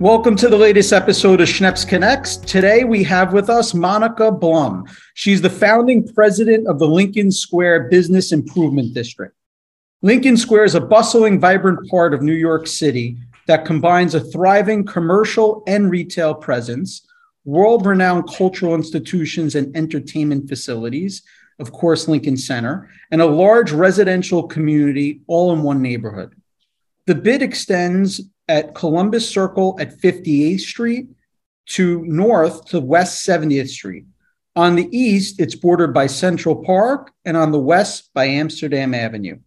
Welcome 0.00 0.34
to 0.36 0.48
the 0.48 0.56
latest 0.56 0.94
episode 0.94 1.42
of 1.42 1.48
Schneps 1.48 1.86
Connects. 1.86 2.38
Today 2.38 2.84
we 2.84 3.04
have 3.04 3.34
with 3.34 3.50
us 3.50 3.74
Monica 3.74 4.32
Blum. 4.32 4.86
She's 5.12 5.42
the 5.42 5.50
founding 5.50 6.08
president 6.14 6.66
of 6.66 6.78
the 6.78 6.88
Lincoln 6.88 7.30
Square 7.30 7.90
Business 7.90 8.32
Improvement 8.32 8.94
District. 8.94 9.36
Lincoln 10.00 10.38
Square 10.38 10.64
is 10.64 10.74
a 10.74 10.80
bustling, 10.80 11.38
vibrant 11.38 11.86
part 11.90 12.14
of 12.14 12.22
New 12.22 12.32
York 12.32 12.66
City 12.66 13.18
that 13.46 13.66
combines 13.66 14.14
a 14.14 14.20
thriving 14.20 14.86
commercial 14.86 15.62
and 15.66 15.90
retail 15.90 16.32
presence, 16.32 17.06
world 17.44 17.84
renowned 17.84 18.26
cultural 18.26 18.74
institutions 18.74 19.54
and 19.54 19.76
entertainment 19.76 20.48
facilities, 20.48 21.22
of 21.60 21.72
course, 21.72 22.08
Lincoln 22.08 22.36
Center, 22.36 22.88
and 23.10 23.20
a 23.20 23.26
large 23.26 23.72
residential 23.72 24.44
community 24.44 25.20
all 25.26 25.52
in 25.52 25.62
one 25.62 25.82
neighborhood. 25.82 26.34
The 27.06 27.14
bid 27.14 27.42
extends 27.42 28.20
at 28.48 28.74
Columbus 28.74 29.28
Circle 29.28 29.76
at 29.80 29.98
58th 29.98 30.60
Street 30.60 31.08
to 31.66 32.04
north 32.04 32.66
to 32.66 32.80
West 32.80 33.26
70th 33.26 33.68
Street. 33.68 34.06
On 34.56 34.74
the 34.74 34.88
east, 34.96 35.40
it's 35.40 35.54
bordered 35.54 35.94
by 35.94 36.06
Central 36.06 36.56
Park, 36.56 37.12
and 37.24 37.36
on 37.36 37.52
the 37.52 37.58
west 37.58 38.10
by 38.12 38.24
Amsterdam 38.24 38.94
Avenue. 38.94 39.38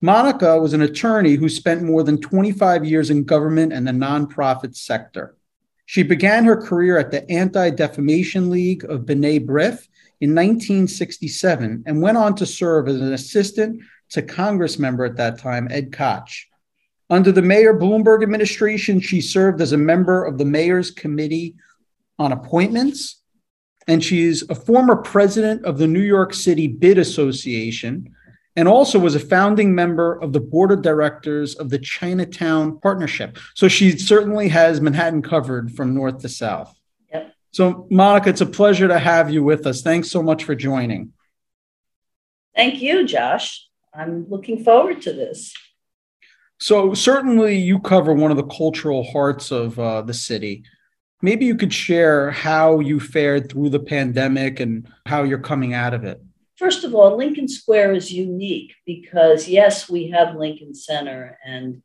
Monica 0.00 0.58
was 0.58 0.72
an 0.72 0.82
attorney 0.82 1.34
who 1.34 1.48
spent 1.48 1.82
more 1.82 2.02
than 2.02 2.20
25 2.20 2.84
years 2.84 3.10
in 3.10 3.24
government 3.24 3.72
and 3.72 3.86
the 3.86 3.92
nonprofit 3.92 4.76
sector. 4.76 5.36
She 5.86 6.02
began 6.02 6.44
her 6.44 6.56
career 6.56 6.98
at 6.98 7.10
the 7.10 7.30
Anti 7.30 7.70
Defamation 7.70 8.50
League 8.50 8.84
of 8.84 9.02
B'nai 9.02 9.44
B'rith 9.44 9.88
in 10.24 10.30
1967 10.30 11.84
and 11.84 12.00
went 12.00 12.16
on 12.16 12.34
to 12.34 12.46
serve 12.46 12.88
as 12.88 12.98
an 12.98 13.12
assistant 13.12 13.82
to 14.08 14.22
Congress 14.22 14.78
member 14.78 15.04
at 15.04 15.18
that 15.18 15.38
time, 15.38 15.68
Ed 15.70 15.92
Koch. 15.92 16.46
Under 17.10 17.30
the 17.30 17.42
Mayor 17.42 17.74
Bloomberg 17.74 18.22
administration, 18.22 19.00
she 19.00 19.20
served 19.20 19.60
as 19.60 19.72
a 19.72 19.76
member 19.76 20.24
of 20.24 20.38
the 20.38 20.46
Mayor's 20.46 20.90
Committee 20.90 21.56
on 22.18 22.32
Appointments, 22.32 23.20
and 23.86 24.02
she's 24.02 24.48
a 24.48 24.54
former 24.54 24.96
president 24.96 25.62
of 25.66 25.76
the 25.76 25.86
New 25.86 26.00
York 26.00 26.32
City 26.32 26.68
Bid 26.68 26.96
Association 26.96 28.10
and 28.56 28.66
also 28.66 28.98
was 28.98 29.14
a 29.14 29.20
founding 29.20 29.74
member 29.74 30.18
of 30.22 30.32
the 30.32 30.40
board 30.40 30.72
of 30.72 30.80
directors 30.80 31.54
of 31.56 31.68
the 31.68 31.78
Chinatown 31.78 32.80
Partnership. 32.80 33.36
So 33.52 33.68
she 33.68 33.98
certainly 33.98 34.48
has 34.48 34.80
Manhattan 34.80 35.20
covered 35.20 35.74
from 35.74 35.94
north 35.94 36.20
to 36.22 36.30
south. 36.30 36.74
So, 37.54 37.86
Monica, 37.88 38.30
it's 38.30 38.40
a 38.40 38.46
pleasure 38.46 38.88
to 38.88 38.98
have 38.98 39.30
you 39.30 39.44
with 39.44 39.64
us. 39.64 39.80
Thanks 39.80 40.10
so 40.10 40.24
much 40.24 40.42
for 40.42 40.56
joining. 40.56 41.12
Thank 42.56 42.82
you, 42.82 43.06
Josh. 43.06 43.68
I'm 43.94 44.28
looking 44.28 44.64
forward 44.64 45.02
to 45.02 45.12
this. 45.12 45.54
So 46.58 46.94
certainly 46.94 47.56
you 47.56 47.78
cover 47.78 48.12
one 48.12 48.32
of 48.32 48.36
the 48.36 48.46
cultural 48.46 49.04
hearts 49.04 49.52
of 49.52 49.78
uh, 49.78 50.02
the 50.02 50.14
city. 50.14 50.64
Maybe 51.22 51.46
you 51.46 51.54
could 51.54 51.72
share 51.72 52.32
how 52.32 52.80
you 52.80 52.98
fared 52.98 53.52
through 53.52 53.70
the 53.70 53.78
pandemic 53.78 54.58
and 54.58 54.88
how 55.06 55.22
you're 55.22 55.38
coming 55.38 55.74
out 55.74 55.94
of 55.94 56.02
it. 56.02 56.20
First 56.56 56.82
of 56.82 56.92
all, 56.92 57.16
Lincoln 57.16 57.46
Square 57.46 57.92
is 57.92 58.12
unique 58.12 58.72
because, 58.84 59.46
yes, 59.46 59.88
we 59.88 60.10
have 60.10 60.34
Lincoln 60.34 60.74
Center 60.74 61.38
and 61.46 61.82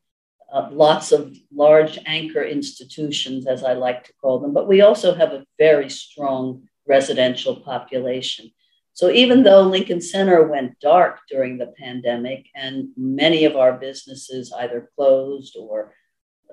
uh, 0.51 0.69
lots 0.71 1.11
of 1.11 1.35
large 1.53 1.99
anchor 2.05 2.43
institutions, 2.43 3.47
as 3.47 3.63
I 3.63 3.73
like 3.73 4.03
to 4.05 4.13
call 4.21 4.39
them, 4.39 4.53
but 4.53 4.67
we 4.67 4.81
also 4.81 5.13
have 5.13 5.31
a 5.31 5.45
very 5.57 5.89
strong 5.89 6.63
residential 6.87 7.55
population. 7.55 8.51
So 8.93 9.09
even 9.09 9.43
though 9.43 9.61
Lincoln 9.61 10.01
Center 10.01 10.47
went 10.47 10.79
dark 10.79 11.19
during 11.29 11.57
the 11.57 11.73
pandemic 11.77 12.47
and 12.55 12.89
many 12.97 13.45
of 13.45 13.55
our 13.55 13.73
businesses 13.73 14.51
either 14.51 14.89
closed 14.95 15.55
or 15.57 15.93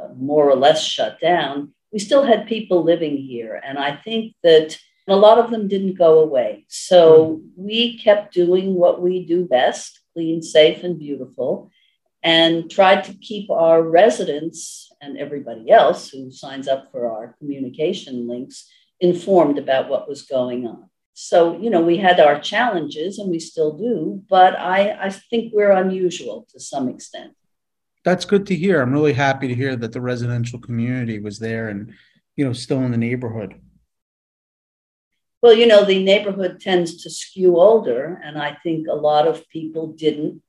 uh, 0.01 0.09
more 0.15 0.49
or 0.49 0.55
less 0.55 0.85
shut 0.85 1.19
down, 1.21 1.73
we 1.93 1.99
still 1.99 2.23
had 2.23 2.47
people 2.47 2.85
living 2.85 3.17
here. 3.17 3.61
And 3.65 3.79
I 3.79 3.97
think 3.97 4.35
that 4.43 4.79
a 5.09 5.17
lot 5.17 5.39
of 5.39 5.51
them 5.51 5.69
didn't 5.69 5.99
go 5.99 6.21
away. 6.21 6.67
So 6.69 7.41
we 7.57 7.99
kept 7.99 8.35
doing 8.35 8.75
what 8.75 9.01
we 9.01 9.25
do 9.25 9.45
best 9.47 10.01
clean, 10.13 10.43
safe, 10.43 10.83
and 10.83 10.99
beautiful, 10.99 11.71
and 12.27 12.69
tried 12.69 13.05
to 13.05 13.15
keep 13.15 13.49
our 13.53 13.81
residents 13.81 14.91
and 15.01 15.17
everybody 15.17 15.71
else 15.71 16.11
who 16.11 16.29
signs 16.29 16.67
up 16.67 16.91
for 16.91 17.09
our 17.09 17.37
communication 17.39 18.27
links 18.27 18.69
informed 18.99 19.59
about 19.59 19.89
what 19.89 20.09
was 20.09 20.23
going 20.23 20.67
on. 20.67 20.91
So 21.15 21.57
you 21.57 21.71
know 21.71 21.81
we 21.81 21.99
had 21.99 22.19
our 22.19 22.41
challenges 22.41 23.21
and 23.21 23.31
we 23.31 23.39
still 23.39 23.73
do 23.87 24.23
but 24.29 24.53
i 24.59 24.79
i 25.07 25.11
think 25.31 25.53
we're 25.55 25.71
unusual 25.85 26.47
to 26.51 26.59
some 26.61 26.89
extent. 26.89 27.33
That's 28.05 28.25
good 28.33 28.47
to 28.49 28.55
hear. 28.55 28.83
I'm 28.83 28.93
really 28.93 29.15
happy 29.15 29.49
to 29.49 29.55
hear 29.55 29.75
that 29.77 29.93
the 29.93 30.01
residential 30.01 30.59
community 30.59 31.19
was 31.21 31.39
there 31.39 31.69
and 31.69 31.95
you 32.37 32.45
know 32.45 32.53
still 32.53 32.83
in 32.83 32.91
the 32.91 33.05
neighborhood. 33.09 33.55
Well 35.43 35.55
you 35.55 35.67
know 35.69 35.85
the 35.85 36.03
neighborhood 36.03 36.61
tends 36.61 37.03
to 37.03 37.09
skew 37.21 37.53
older 37.69 38.21
and 38.25 38.37
i 38.49 38.51
think 38.65 38.89
a 38.89 39.01
lot 39.11 39.29
of 39.29 39.49
people 39.49 39.93
didn't 40.05 40.43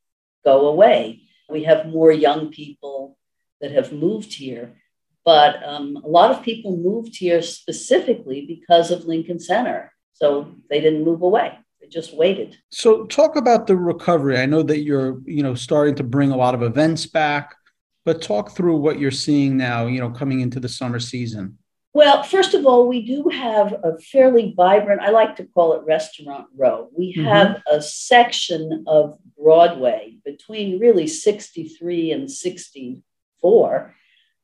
go 0.43 0.67
away 0.67 1.26
we 1.49 1.63
have 1.63 1.87
more 1.87 2.11
young 2.11 2.49
people 2.49 3.17
that 3.61 3.71
have 3.71 3.91
moved 3.91 4.33
here 4.33 4.75
but 5.25 5.61
um, 5.67 5.97
a 6.05 6.07
lot 6.07 6.31
of 6.31 6.41
people 6.41 6.77
moved 6.77 7.17
here 7.17 7.41
specifically 7.41 8.45
because 8.45 8.91
of 8.91 9.05
lincoln 9.05 9.39
center 9.39 9.91
so 10.17 10.55
they 10.69 10.81
didn't 10.81 11.03
move 11.03 11.21
away. 11.21 11.59
They 11.79 11.87
just 11.87 12.15
waited. 12.15 12.57
So 12.71 13.05
talk 13.05 13.35
about 13.35 13.67
the 13.67 13.77
recovery. 13.77 14.39
I 14.39 14.47
know 14.47 14.63
that 14.63 14.79
you're, 14.79 15.21
you 15.25 15.43
know, 15.43 15.53
starting 15.53 15.93
to 15.95 16.03
bring 16.03 16.31
a 16.31 16.37
lot 16.37 16.55
of 16.55 16.63
events 16.63 17.05
back, 17.05 17.55
but 18.03 18.21
talk 18.21 18.51
through 18.51 18.77
what 18.77 18.99
you're 18.99 19.11
seeing 19.11 19.57
now, 19.57 19.85
you 19.85 19.99
know, 19.99 20.09
coming 20.09 20.41
into 20.41 20.59
the 20.59 20.69
summer 20.69 20.99
season. 20.99 21.59
Well, 21.93 22.21
first 22.21 22.53
of 22.53 22.65
all, 22.65 22.87
we 22.87 23.05
do 23.05 23.29
have 23.29 23.73
a 23.83 23.97
fairly 23.97 24.53
vibrant, 24.55 25.01
I 25.01 25.09
like 25.09 25.35
to 25.37 25.45
call 25.45 25.73
it 25.73 25.85
Restaurant 25.85 26.47
Row. 26.55 26.89
We 26.95 27.13
mm-hmm. 27.13 27.25
have 27.25 27.63
a 27.71 27.81
section 27.81 28.83
of 28.87 29.17
Broadway 29.37 30.17
between 30.23 30.79
really 30.79 31.07
63 31.07 32.11
and 32.11 32.29
64 32.29 33.95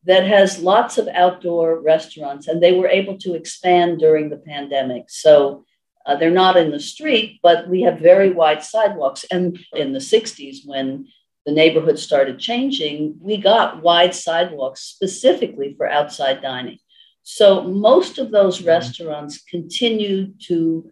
that 0.06 0.26
has 0.26 0.60
lots 0.60 0.98
of 0.98 1.08
outdoor 1.08 1.80
restaurants, 1.80 2.48
and 2.48 2.62
they 2.62 2.74
were 2.74 2.88
able 2.88 3.18
to 3.20 3.36
expand 3.36 4.00
during 4.00 4.30
the 4.30 4.38
pandemic. 4.38 5.06
So 5.10 5.66
uh, 6.06 6.16
they're 6.18 6.32
not 6.32 6.58
in 6.58 6.72
the 6.72 6.80
street, 6.80 7.40
but 7.42 7.70
we 7.70 7.82
have 7.84 8.00
very 8.00 8.32
wide 8.32 8.64
sidewalks. 8.64 9.26
And 9.32 9.58
in 9.74 9.94
the 9.94 10.00
60s, 10.00 10.66
when 10.66 11.08
the 11.46 11.54
neighborhood 11.54 12.00
started 12.00 12.40
changing, 12.40 13.16
we 13.20 13.38
got 13.38 13.82
wide 13.82 14.14
sidewalks 14.14 14.82
specifically 14.82 15.74
for 15.78 15.88
outside 15.88 16.42
dining. 16.42 16.80
So 17.24 17.64
most 17.64 18.18
of 18.18 18.32
those 18.32 18.60
mm-hmm. 18.60 18.68
restaurants 18.68 19.42
continued 19.42 20.42
to 20.48 20.92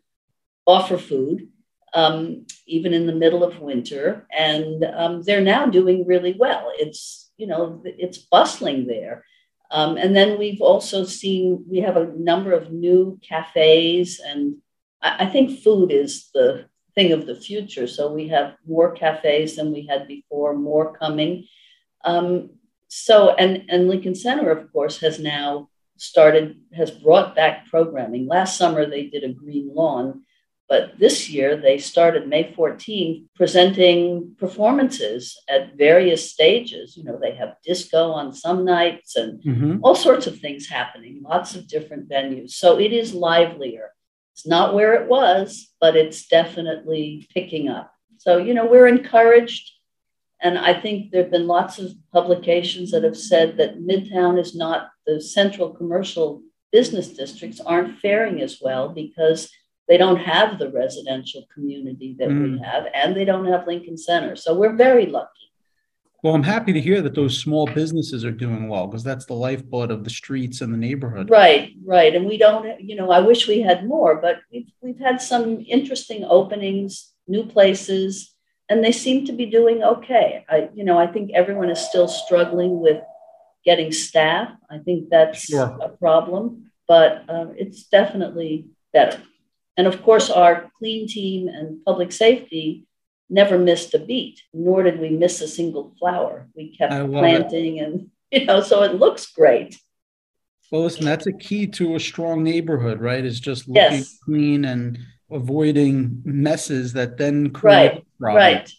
offer 0.66 0.98
food, 0.98 1.50
um, 1.94 2.46
even 2.68 2.94
in 2.94 3.06
the 3.06 3.16
middle 3.16 3.44
of 3.44 3.60
winter, 3.60 4.26
and 4.36 4.84
um, 4.84 5.24
they're 5.24 5.42
now 5.42 5.66
doing 5.66 6.08
really 6.08 6.36
well. 6.38 6.72
It's 6.76 7.32
you 7.42 7.48
know, 7.48 7.82
it's 7.84 8.20
bustling 8.20 8.86
there. 8.86 9.26
Um, 9.72 9.98
and 9.98 10.16
then 10.16 10.38
we've 10.38 10.62
also 10.62 11.04
seen, 11.06 11.66
we 11.68 11.80
have 11.80 11.98
a 11.98 12.14
number 12.16 12.52
of 12.52 12.72
new 12.72 13.20
cafes, 13.28 14.22
and 14.24 14.58
I, 15.02 15.26
I 15.26 15.26
think 15.26 15.60
food 15.62 15.92
is 15.92 16.30
the 16.36 16.66
thing 16.94 17.14
of 17.14 17.26
the 17.26 17.36
future. 17.36 17.88
So 17.88 18.14
we 18.14 18.28
have 18.28 18.58
more 18.68 18.92
cafes 18.92 19.56
than 19.56 19.74
we 19.74 19.88
had 19.88 20.08
before, 20.08 20.54
more 20.56 20.96
coming. 20.96 21.48
Um, 22.06 22.52
so, 22.90 23.34
and, 23.34 23.64
and 23.70 23.88
Lincoln 23.88 24.14
Center, 24.14 24.52
of 24.52 24.72
course, 24.72 25.00
has 25.00 25.18
now 25.18 25.70
started, 26.02 26.58
has 26.74 26.92
brought 26.92 27.36
back 27.36 27.68
programming. 27.68 28.28
Last 28.28 28.58
summer, 28.58 28.86
they 28.86 29.06
did 29.06 29.24
a 29.24 29.34
green 29.34 29.74
lawn 29.74 30.24
but 30.72 30.98
this 30.98 31.30
year, 31.30 31.58
they 31.58 31.78
started 31.78 32.30
May 32.30 32.54
14th 32.54 33.26
presenting 33.36 34.36
performances 34.40 35.38
at 35.50 35.76
various 35.76 36.32
stages. 36.32 36.96
You 36.96 37.04
know, 37.04 37.20
they 37.22 37.36
have 37.36 37.58
disco 37.62 38.12
on 38.12 38.32
some 38.32 38.64
nights 38.64 39.18
and 39.18 39.44
mm-hmm. 39.44 39.80
all 39.84 39.96
sorts 39.96 40.28
of 40.28 40.40
things 40.40 40.70
happening, 40.70 41.24
lots 41.28 41.56
of 41.56 41.68
different 41.68 42.08
venues. 42.08 42.52
So 42.52 42.80
it 42.80 42.94
is 42.94 43.14
livelier. 43.14 43.90
It's 44.34 44.48
not 44.48 44.74
where 44.74 44.94
it 44.94 45.10
was, 45.10 45.68
but 45.82 45.98
it's 45.98 46.30
definitely 46.30 47.28
picking 47.34 47.68
up. 47.68 47.92
So, 48.20 48.38
you 48.38 48.54
know, 48.54 48.66
we're 48.66 48.88
encouraged. 48.88 49.72
And 50.42 50.58
I 50.58 50.80
think 50.80 51.12
there 51.12 51.22
have 51.24 51.32
been 51.32 51.48
lots 51.48 51.78
of 51.78 51.94
publications 52.12 52.92
that 52.92 53.04
have 53.04 53.18
said 53.18 53.58
that 53.58 53.80
Midtown 53.80 54.40
is 54.40 54.56
not 54.56 54.90
the 55.06 55.22
central 55.22 55.70
commercial 55.70 56.42
business 56.72 57.10
districts 57.10 57.60
aren't 57.60 58.00
faring 58.00 58.42
as 58.42 58.60
well 58.62 58.90
because 58.90 59.52
they 59.88 59.98
don't 59.98 60.18
have 60.18 60.58
the 60.58 60.72
residential 60.72 61.46
community 61.54 62.16
that 62.18 62.30
mm. 62.30 62.54
we 62.54 62.60
have, 62.60 62.86
and 62.94 63.16
they 63.16 63.26
don't 63.26 63.48
have 63.48 63.68
Lincoln 63.68 63.98
Center. 63.98 64.36
So 64.36 64.54
we're 64.54 64.76
very 64.76 65.06
lucky. 65.06 65.28
Well, 66.24 66.36
I'm 66.36 66.44
happy 66.44 66.72
to 66.72 66.80
hear 66.80 67.02
that 67.02 67.16
those 67.16 67.38
small 67.38 67.66
businesses 67.66 68.24
are 68.24 68.32
doing 68.32 68.70
well 68.70 68.86
because 68.88 69.04
that's 69.04 69.26
the 69.26 69.34
lifeblood 69.34 69.90
of 69.90 70.04
the 70.04 70.10
streets 70.12 70.62
and 70.62 70.72
the 70.72 70.78
neighborhood. 70.78 71.32
Right, 71.32 71.72
right. 71.84 72.16
And 72.16 72.26
we 72.26 72.38
don't, 72.38 72.80
you 72.80 72.96
know, 72.96 73.12
I 73.12 73.20
wish 73.20 73.48
we 73.48 73.62
had 73.62 73.88
more, 73.88 74.22
but 74.22 74.38
we've, 74.52 74.70
we've 74.82 75.00
had 75.00 75.20
some 75.20 75.66
interesting 75.68 76.24
openings, 76.24 77.12
new 77.28 77.44
places, 77.44 78.36
and 78.72 78.82
they 78.82 78.94
seem 78.94 79.26
to 79.26 79.34
be 79.34 79.48
doing 79.48 79.84
okay. 79.84 80.46
I, 80.48 80.70
you 80.74 80.86
know, 80.86 80.98
I 80.98 81.06
think 81.06 81.32
everyone 81.34 81.70
is 81.70 81.86
still 81.90 82.08
struggling 82.08 82.80
with 82.80 83.04
getting 83.66 83.92
staff. 83.92 84.48
I 84.70 84.78
think 84.78 85.10
that's 85.10 85.42
sure. 85.42 85.78
a 85.82 85.90
problem, 85.90 86.72
but 86.88 87.26
uh, 87.28 87.48
it's 87.58 87.84
definitely 87.84 88.68
better. 88.94 89.22
And 89.76 89.88
of 89.88 90.02
course, 90.04 90.30
our 90.30 90.72
clean 90.80 91.06
team 91.06 91.50
and 91.50 91.84
public 91.84 92.14
safety 92.14 92.88
never 93.30 93.58
missed 93.58 93.94
a 93.94 94.00
beat, 94.00 94.42
nor 94.54 94.84
did 94.84 95.02
we 95.02 95.10
miss 95.10 95.42
a 95.42 95.50
single 95.50 95.94
flower. 96.00 96.48
We 96.56 96.74
kept 96.74 96.94
planting 97.12 97.76
it. 97.78 97.84
and, 97.84 98.10
you 98.32 98.46
know, 98.46 98.62
so 98.62 98.84
it 98.84 98.96
looks 98.96 99.26
great. 99.34 99.78
Well, 100.72 100.84
listen, 100.84 101.04
that's 101.04 101.28
a 101.28 101.34
key 101.34 101.68
to 101.68 101.96
a 101.96 102.00
strong 102.00 102.42
neighborhood, 102.42 103.02
right? 103.02 103.26
Is 103.26 103.42
just 103.42 103.68
looking 103.68 104.00
yes. 104.00 104.18
clean 104.24 104.64
and 104.64 104.98
avoiding 105.30 106.22
messes 106.24 106.94
that 106.94 107.18
then 107.18 107.50
create 107.50 107.76
right, 107.76 108.06
problems. 108.22 108.44
Right. 108.44 108.72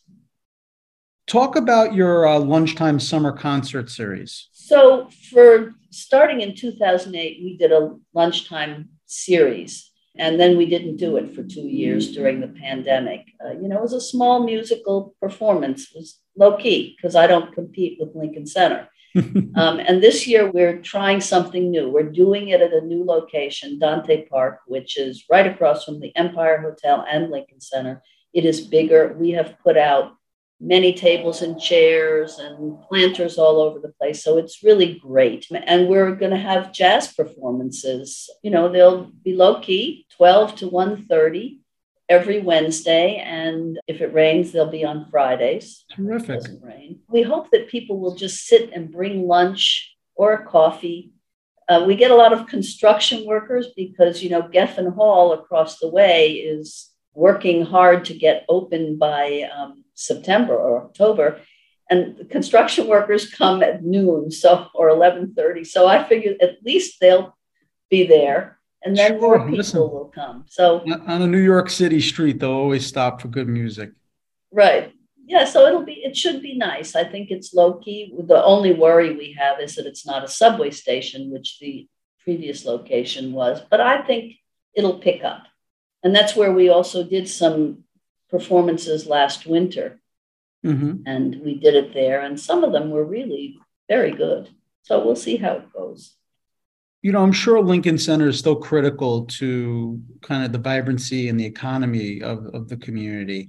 Talk 1.26 1.56
about 1.56 1.94
your 1.94 2.26
uh, 2.26 2.38
lunchtime 2.38 2.98
summer 3.00 3.32
concert 3.32 3.90
series. 3.90 4.48
So, 4.52 5.08
for 5.30 5.74
starting 5.90 6.40
in 6.40 6.54
2008, 6.54 7.40
we 7.42 7.56
did 7.56 7.72
a 7.72 7.96
lunchtime 8.14 8.88
series 9.06 9.92
and 10.16 10.38
then 10.38 10.56
we 10.56 10.66
didn't 10.66 10.96
do 10.96 11.16
it 11.16 11.34
for 11.34 11.42
two 11.42 11.62
years 11.62 12.12
during 12.12 12.40
the 12.40 12.48
pandemic. 12.48 13.24
Uh, 13.44 13.52
you 13.52 13.68
know, 13.68 13.78
it 13.78 13.82
was 13.82 13.94
a 13.94 14.00
small 14.00 14.44
musical 14.44 15.14
performance, 15.20 15.90
it 15.90 15.98
was 15.98 16.20
low 16.36 16.56
key 16.56 16.94
because 16.96 17.16
I 17.16 17.26
don't 17.26 17.54
compete 17.54 17.98
with 17.98 18.14
Lincoln 18.14 18.46
Center. 18.46 18.88
um, 19.16 19.78
and 19.78 20.02
this 20.02 20.26
year 20.26 20.50
we're 20.50 20.80
trying 20.80 21.20
something 21.20 21.70
new. 21.70 21.90
We're 21.90 22.10
doing 22.10 22.48
it 22.48 22.62
at 22.62 22.72
a 22.72 22.80
new 22.80 23.04
location, 23.04 23.78
Dante 23.78 24.26
Park, 24.26 24.60
which 24.66 24.98
is 24.98 25.24
right 25.30 25.46
across 25.46 25.84
from 25.84 26.00
the 26.00 26.14
Empire 26.16 26.60
Hotel 26.60 27.04
and 27.08 27.30
Lincoln 27.30 27.60
Center. 27.60 28.02
It 28.32 28.44
is 28.44 28.60
bigger. 28.60 29.14
We 29.18 29.30
have 29.30 29.58
put 29.62 29.76
out 29.76 30.14
many 30.62 30.94
tables 30.94 31.42
and 31.42 31.60
chairs 31.60 32.38
and 32.38 32.80
planters 32.88 33.36
all 33.36 33.60
over 33.60 33.80
the 33.80 33.92
place. 34.00 34.22
So 34.22 34.38
it's 34.38 34.62
really 34.62 35.00
great. 35.02 35.48
And 35.50 35.88
we're 35.88 36.14
going 36.14 36.30
to 36.30 36.38
have 36.38 36.72
jazz 36.72 37.12
performances. 37.12 38.30
You 38.42 38.52
know, 38.52 38.70
they'll 38.70 39.10
be 39.24 39.34
low 39.34 39.60
key, 39.60 40.06
12 40.16 40.56
to 40.56 40.70
1:30 40.70 41.58
every 42.08 42.40
Wednesday. 42.40 43.16
And 43.16 43.80
if 43.88 44.00
it 44.00 44.14
rains, 44.14 44.52
they'll 44.52 44.70
be 44.70 44.84
on 44.84 45.08
Fridays. 45.10 45.84
Terrific. 45.96 46.30
It 46.30 46.34
doesn't 46.34 46.62
rain. 46.62 47.00
We 47.08 47.22
hope 47.22 47.50
that 47.50 47.68
people 47.68 47.98
will 47.98 48.14
just 48.14 48.46
sit 48.46 48.70
and 48.72 48.92
bring 48.92 49.26
lunch 49.26 49.96
or 50.14 50.34
a 50.34 50.46
coffee. 50.46 51.12
Uh, 51.68 51.84
we 51.86 51.96
get 51.96 52.10
a 52.10 52.16
lot 52.16 52.32
of 52.32 52.46
construction 52.46 53.24
workers 53.26 53.68
because, 53.76 54.22
you 54.22 54.30
know, 54.30 54.42
Geffen 54.42 54.94
Hall 54.94 55.32
across 55.32 55.78
the 55.78 55.88
way 55.88 56.32
is 56.34 56.91
working 57.14 57.64
hard 57.64 58.04
to 58.06 58.14
get 58.14 58.44
open 58.48 58.98
by 58.98 59.48
um, 59.54 59.84
September 59.94 60.54
or 60.54 60.84
October. 60.84 61.40
And 61.90 62.16
the 62.16 62.24
construction 62.24 62.86
workers 62.86 63.30
come 63.30 63.62
at 63.62 63.84
noon, 63.84 64.30
so 64.30 64.68
or 64.74 64.88
eleven 64.88 65.34
thirty. 65.34 65.64
So 65.64 65.86
I 65.86 66.02
figured 66.04 66.40
at 66.40 66.62
least 66.64 67.00
they'll 67.00 67.36
be 67.90 68.06
there, 68.06 68.58
and 68.82 68.96
then 68.96 69.12
sure. 69.12 69.20
more 69.20 69.38
people 69.40 69.56
Listen, 69.58 69.80
will 69.80 70.10
come. 70.14 70.44
So 70.48 70.80
on 71.06 71.20
a 71.20 71.26
New 71.26 71.42
York 71.42 71.68
City 71.68 72.00
street, 72.00 72.40
they'll 72.40 72.50
always 72.50 72.86
stop 72.86 73.20
for 73.20 73.28
good 73.28 73.48
music. 73.48 73.90
Right. 74.50 74.94
Yeah. 75.26 75.44
So 75.44 75.66
it'll 75.66 75.84
be. 75.84 75.94
It 75.94 76.16
should 76.16 76.40
be 76.40 76.56
nice. 76.56 76.96
I 76.96 77.04
think 77.04 77.30
it's 77.30 77.52
low 77.52 77.74
key. 77.74 78.14
The 78.26 78.42
only 78.42 78.72
worry 78.72 79.14
we 79.14 79.36
have 79.38 79.60
is 79.60 79.74
that 79.74 79.84
it's 79.84 80.06
not 80.06 80.24
a 80.24 80.28
subway 80.28 80.70
station, 80.70 81.30
which 81.30 81.58
the 81.58 81.86
previous 82.24 82.64
location 82.64 83.32
was. 83.32 83.60
But 83.68 83.82
I 83.82 84.00
think 84.02 84.36
it'll 84.74 84.98
pick 84.98 85.24
up. 85.24 85.42
And 86.02 86.14
that's 86.14 86.34
where 86.34 86.52
we 86.52 86.68
also 86.68 87.04
did 87.04 87.28
some 87.28 87.84
performances 88.28 89.06
last 89.06 89.46
winter. 89.46 90.00
Mm-hmm. 90.64 91.02
And 91.06 91.40
we 91.42 91.58
did 91.58 91.74
it 91.74 91.92
there. 91.92 92.20
And 92.20 92.38
some 92.38 92.64
of 92.64 92.72
them 92.72 92.90
were 92.90 93.04
really 93.04 93.58
very 93.88 94.12
good. 94.12 94.48
So 94.82 95.04
we'll 95.04 95.16
see 95.16 95.36
how 95.36 95.54
it 95.54 95.72
goes. 95.72 96.16
You 97.02 97.10
know, 97.10 97.22
I'm 97.22 97.32
sure 97.32 97.60
Lincoln 97.60 97.98
Center 97.98 98.28
is 98.28 98.38
still 98.38 98.56
critical 98.56 99.24
to 99.26 100.00
kind 100.22 100.44
of 100.44 100.52
the 100.52 100.58
vibrancy 100.58 101.28
and 101.28 101.38
the 101.38 101.44
economy 101.44 102.22
of, 102.22 102.46
of 102.54 102.68
the 102.68 102.76
community. 102.76 103.48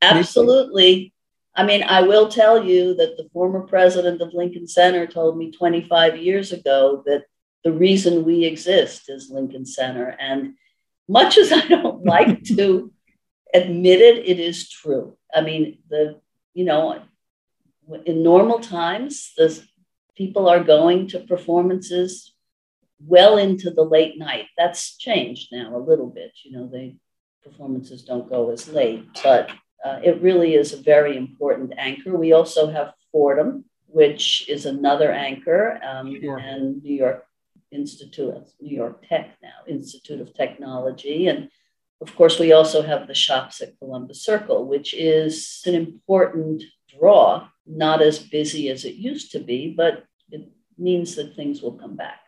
Absolutely. 0.00 1.12
I 1.56 1.64
mean, 1.64 1.82
I 1.82 2.02
will 2.02 2.28
tell 2.28 2.64
you 2.64 2.94
that 2.94 3.16
the 3.16 3.28
former 3.32 3.62
president 3.62 4.22
of 4.22 4.32
Lincoln 4.32 4.68
Center 4.68 5.06
told 5.06 5.36
me 5.36 5.50
25 5.50 6.16
years 6.16 6.52
ago 6.52 7.02
that 7.06 7.24
the 7.64 7.72
reason 7.72 8.24
we 8.24 8.44
exist 8.44 9.08
is 9.08 9.30
Lincoln 9.30 9.66
Center. 9.66 10.16
And 10.18 10.54
much 11.10 11.36
as 11.36 11.52
I 11.52 11.66
don't 11.66 12.04
like 12.16 12.44
to 12.44 12.92
admit 13.52 14.00
it, 14.00 14.24
it 14.26 14.38
is 14.38 14.68
true. 14.68 15.16
I 15.34 15.40
mean, 15.40 15.78
the 15.88 16.20
you 16.54 16.64
know, 16.64 17.02
in 18.06 18.22
normal 18.22 18.60
times, 18.60 19.32
the 19.36 19.62
people 20.16 20.48
are 20.48 20.62
going 20.62 21.08
to 21.08 21.20
performances 21.20 22.34
well 22.98 23.38
into 23.38 23.70
the 23.70 23.82
late 23.82 24.18
night. 24.18 24.46
That's 24.56 24.96
changed 24.96 25.48
now 25.52 25.76
a 25.76 25.78
little 25.78 26.08
bit. 26.08 26.32
You 26.44 26.52
know, 26.52 26.66
the 26.68 26.96
performances 27.42 28.02
don't 28.02 28.28
go 28.28 28.50
as 28.50 28.68
late, 28.68 29.06
but 29.22 29.50
uh, 29.84 30.00
it 30.02 30.20
really 30.20 30.54
is 30.54 30.72
a 30.72 30.82
very 30.82 31.16
important 31.16 31.72
anchor. 31.78 32.16
We 32.16 32.32
also 32.32 32.70
have 32.70 32.92
Fordham, 33.10 33.64
which 33.86 34.48
is 34.48 34.66
another 34.66 35.10
anchor, 35.10 35.80
um, 35.82 36.20
sure. 36.20 36.38
and 36.38 36.82
New 36.82 36.94
York 36.94 37.24
Institute 37.72 38.34
of 38.34 38.48
New 38.60 38.76
York 38.76 39.06
Tech 39.08 39.36
now, 39.42 39.64
Institute 39.68 40.20
of 40.20 40.34
Technology. 40.34 41.28
And 41.28 41.50
of 42.00 42.14
course, 42.16 42.38
we 42.38 42.52
also 42.52 42.82
have 42.82 43.06
the 43.06 43.14
shops 43.14 43.60
at 43.60 43.78
Columbus 43.78 44.24
Circle, 44.24 44.66
which 44.66 44.94
is 44.94 45.62
an 45.66 45.74
important 45.74 46.62
draw, 46.88 47.48
not 47.66 48.02
as 48.02 48.18
busy 48.18 48.68
as 48.70 48.84
it 48.84 48.94
used 48.94 49.32
to 49.32 49.38
be, 49.38 49.74
but 49.76 50.04
it 50.30 50.50
means 50.78 51.14
that 51.16 51.36
things 51.36 51.62
will 51.62 51.74
come 51.74 51.96
back. 51.96 52.20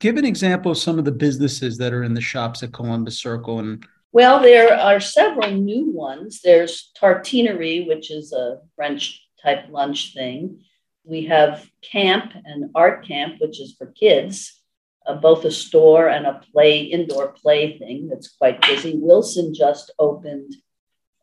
Give 0.00 0.16
an 0.16 0.24
example 0.24 0.72
of 0.72 0.78
some 0.78 0.98
of 0.98 1.04
the 1.04 1.12
businesses 1.12 1.76
that 1.78 1.92
are 1.92 2.02
in 2.02 2.14
the 2.14 2.20
shops 2.22 2.62
at 2.62 2.72
Columbus 2.72 3.18
Circle 3.18 3.58
and 3.58 3.86
well, 4.12 4.40
there 4.40 4.74
are 4.74 4.98
several 4.98 5.52
new 5.52 5.90
ones. 5.92 6.40
There's 6.42 6.90
Tartinerie, 7.00 7.86
which 7.86 8.10
is 8.10 8.32
a 8.32 8.58
French 8.74 9.24
type 9.40 9.66
lunch 9.70 10.14
thing. 10.14 10.64
We 11.04 11.26
have 11.26 11.68
camp 11.82 12.32
and 12.44 12.70
art 12.74 13.06
camp, 13.06 13.36
which 13.40 13.60
is 13.60 13.74
for 13.76 13.86
kids, 13.86 14.60
uh, 15.06 15.14
both 15.14 15.44
a 15.44 15.50
store 15.50 16.08
and 16.08 16.26
a 16.26 16.40
play 16.52 16.82
indoor 16.82 17.28
play 17.28 17.78
thing 17.78 18.08
that's 18.08 18.28
quite 18.28 18.60
busy. 18.62 18.96
Wilson 18.96 19.54
just 19.54 19.90
opened 19.98 20.54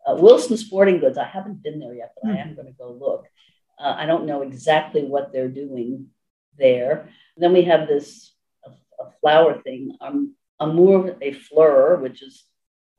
uh, 0.06 0.16
Wilson 0.16 0.58
Sporting 0.58 1.00
Goods. 1.00 1.18
I 1.18 1.26
haven't 1.26 1.62
been 1.62 1.80
there 1.80 1.94
yet, 1.94 2.14
but. 2.22 2.32
I 2.32 2.38
am 2.38 2.56
going 2.56 2.68
to 2.68 2.74
go 2.74 2.92
look. 2.92 3.26
Uh, 3.80 3.94
I 3.98 4.06
don't 4.06 4.26
know 4.26 4.42
exactly 4.42 5.04
what 5.04 5.32
they're 5.32 5.50
doing 5.50 6.08
there. 6.58 7.10
Then 7.36 7.54
we 7.54 7.64
have 7.64 7.88
this 7.88 8.34
a, 8.66 8.72
a 9.04 9.12
flower 9.22 9.62
thing, 9.62 9.96
um, 10.02 10.36
Amour 10.60 11.18
et 11.22 11.36
Fleur, 11.36 11.98
which 11.98 12.24
is 12.24 12.44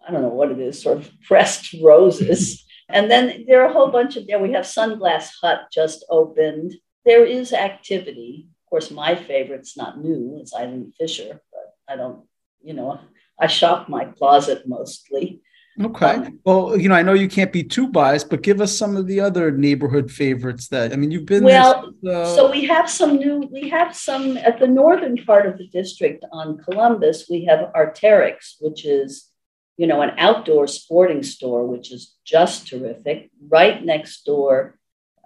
I 0.06 0.12
don't 0.12 0.22
know 0.22 0.28
what 0.28 0.52
it 0.52 0.60
is, 0.60 0.80
sort 0.80 0.98
of 0.98 1.10
pressed 1.26 1.74
roses. 1.82 2.64
And 2.88 3.10
then 3.10 3.44
there 3.46 3.62
are 3.62 3.68
a 3.68 3.72
whole 3.72 3.90
bunch 3.90 4.16
of 4.16 4.26
there. 4.26 4.38
We 4.38 4.52
have 4.52 4.64
Sunglass 4.64 5.30
Hut 5.42 5.60
just 5.72 6.04
opened. 6.08 6.74
There 7.04 7.24
is 7.24 7.52
activity. 7.52 8.48
Of 8.64 8.70
course, 8.70 8.90
my 8.90 9.14
favorite's 9.14 9.76
not 9.76 10.00
new. 10.00 10.38
It's 10.40 10.54
Eileen 10.54 10.92
Fisher, 10.98 11.40
but 11.52 11.74
I 11.86 11.96
don't, 11.96 12.26
you 12.62 12.74
know, 12.74 13.00
I 13.38 13.46
shop 13.46 13.88
my 13.88 14.04
closet 14.04 14.66
mostly. 14.66 15.42
Okay. 15.80 16.06
Um, 16.06 16.40
well, 16.44 16.76
you 16.76 16.88
know, 16.88 16.96
I 16.96 17.02
know 17.02 17.14
you 17.14 17.28
can't 17.28 17.52
be 17.52 17.62
too 17.62 17.88
biased, 17.88 18.30
but 18.30 18.42
give 18.42 18.60
us 18.60 18.76
some 18.76 18.96
of 18.96 19.06
the 19.06 19.20
other 19.20 19.52
neighborhood 19.52 20.10
favorites 20.10 20.68
that 20.68 20.92
I 20.92 20.96
mean, 20.96 21.10
you've 21.10 21.26
been 21.26 21.44
well. 21.44 21.94
uh... 22.06 22.24
So 22.34 22.50
we 22.50 22.64
have 22.66 22.90
some 22.90 23.16
new. 23.16 23.48
We 23.52 23.68
have 23.68 23.94
some 23.94 24.36
at 24.38 24.58
the 24.58 24.66
northern 24.66 25.16
part 25.24 25.46
of 25.46 25.56
the 25.56 25.68
district 25.68 26.24
on 26.32 26.58
Columbus. 26.58 27.26
We 27.30 27.44
have 27.44 27.72
Arc'teryx, 27.76 28.56
which 28.60 28.84
is 28.84 29.30
you 29.78 29.86
know, 29.86 30.02
an 30.02 30.10
outdoor 30.18 30.66
sporting 30.66 31.22
store, 31.22 31.64
which 31.64 31.92
is 31.92 32.16
just 32.24 32.66
terrific. 32.66 33.30
Right 33.40 33.82
next 33.82 34.24
door, 34.24 34.76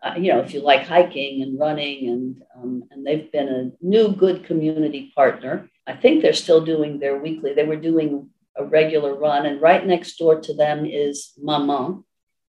uh, 0.03 0.15
you 0.17 0.31
know, 0.31 0.41
if 0.41 0.53
you 0.53 0.61
like 0.61 0.87
hiking 0.87 1.43
and 1.43 1.59
running, 1.59 2.09
and 2.09 2.43
um, 2.55 2.85
and 2.91 3.05
they've 3.05 3.33
been 3.33 3.49
a 3.49 3.71
new 3.81 4.13
good 4.13 4.45
community 4.45 5.11
partner. 5.17 5.71
I 5.87 5.95
think 5.95 6.23
they're 6.23 6.35
still 6.35 6.65
doing 6.65 7.01
their 7.01 7.19
weekly. 7.19 7.55
They 7.55 7.65
were 7.65 7.77
doing 7.77 8.29
a 8.55 8.65
regular 8.65 9.15
run, 9.15 9.47
and 9.47 9.61
right 9.61 9.85
next 9.85 10.17
door 10.17 10.41
to 10.43 10.55
them 10.55 10.85
is 10.85 11.33
Maman, 11.41 12.05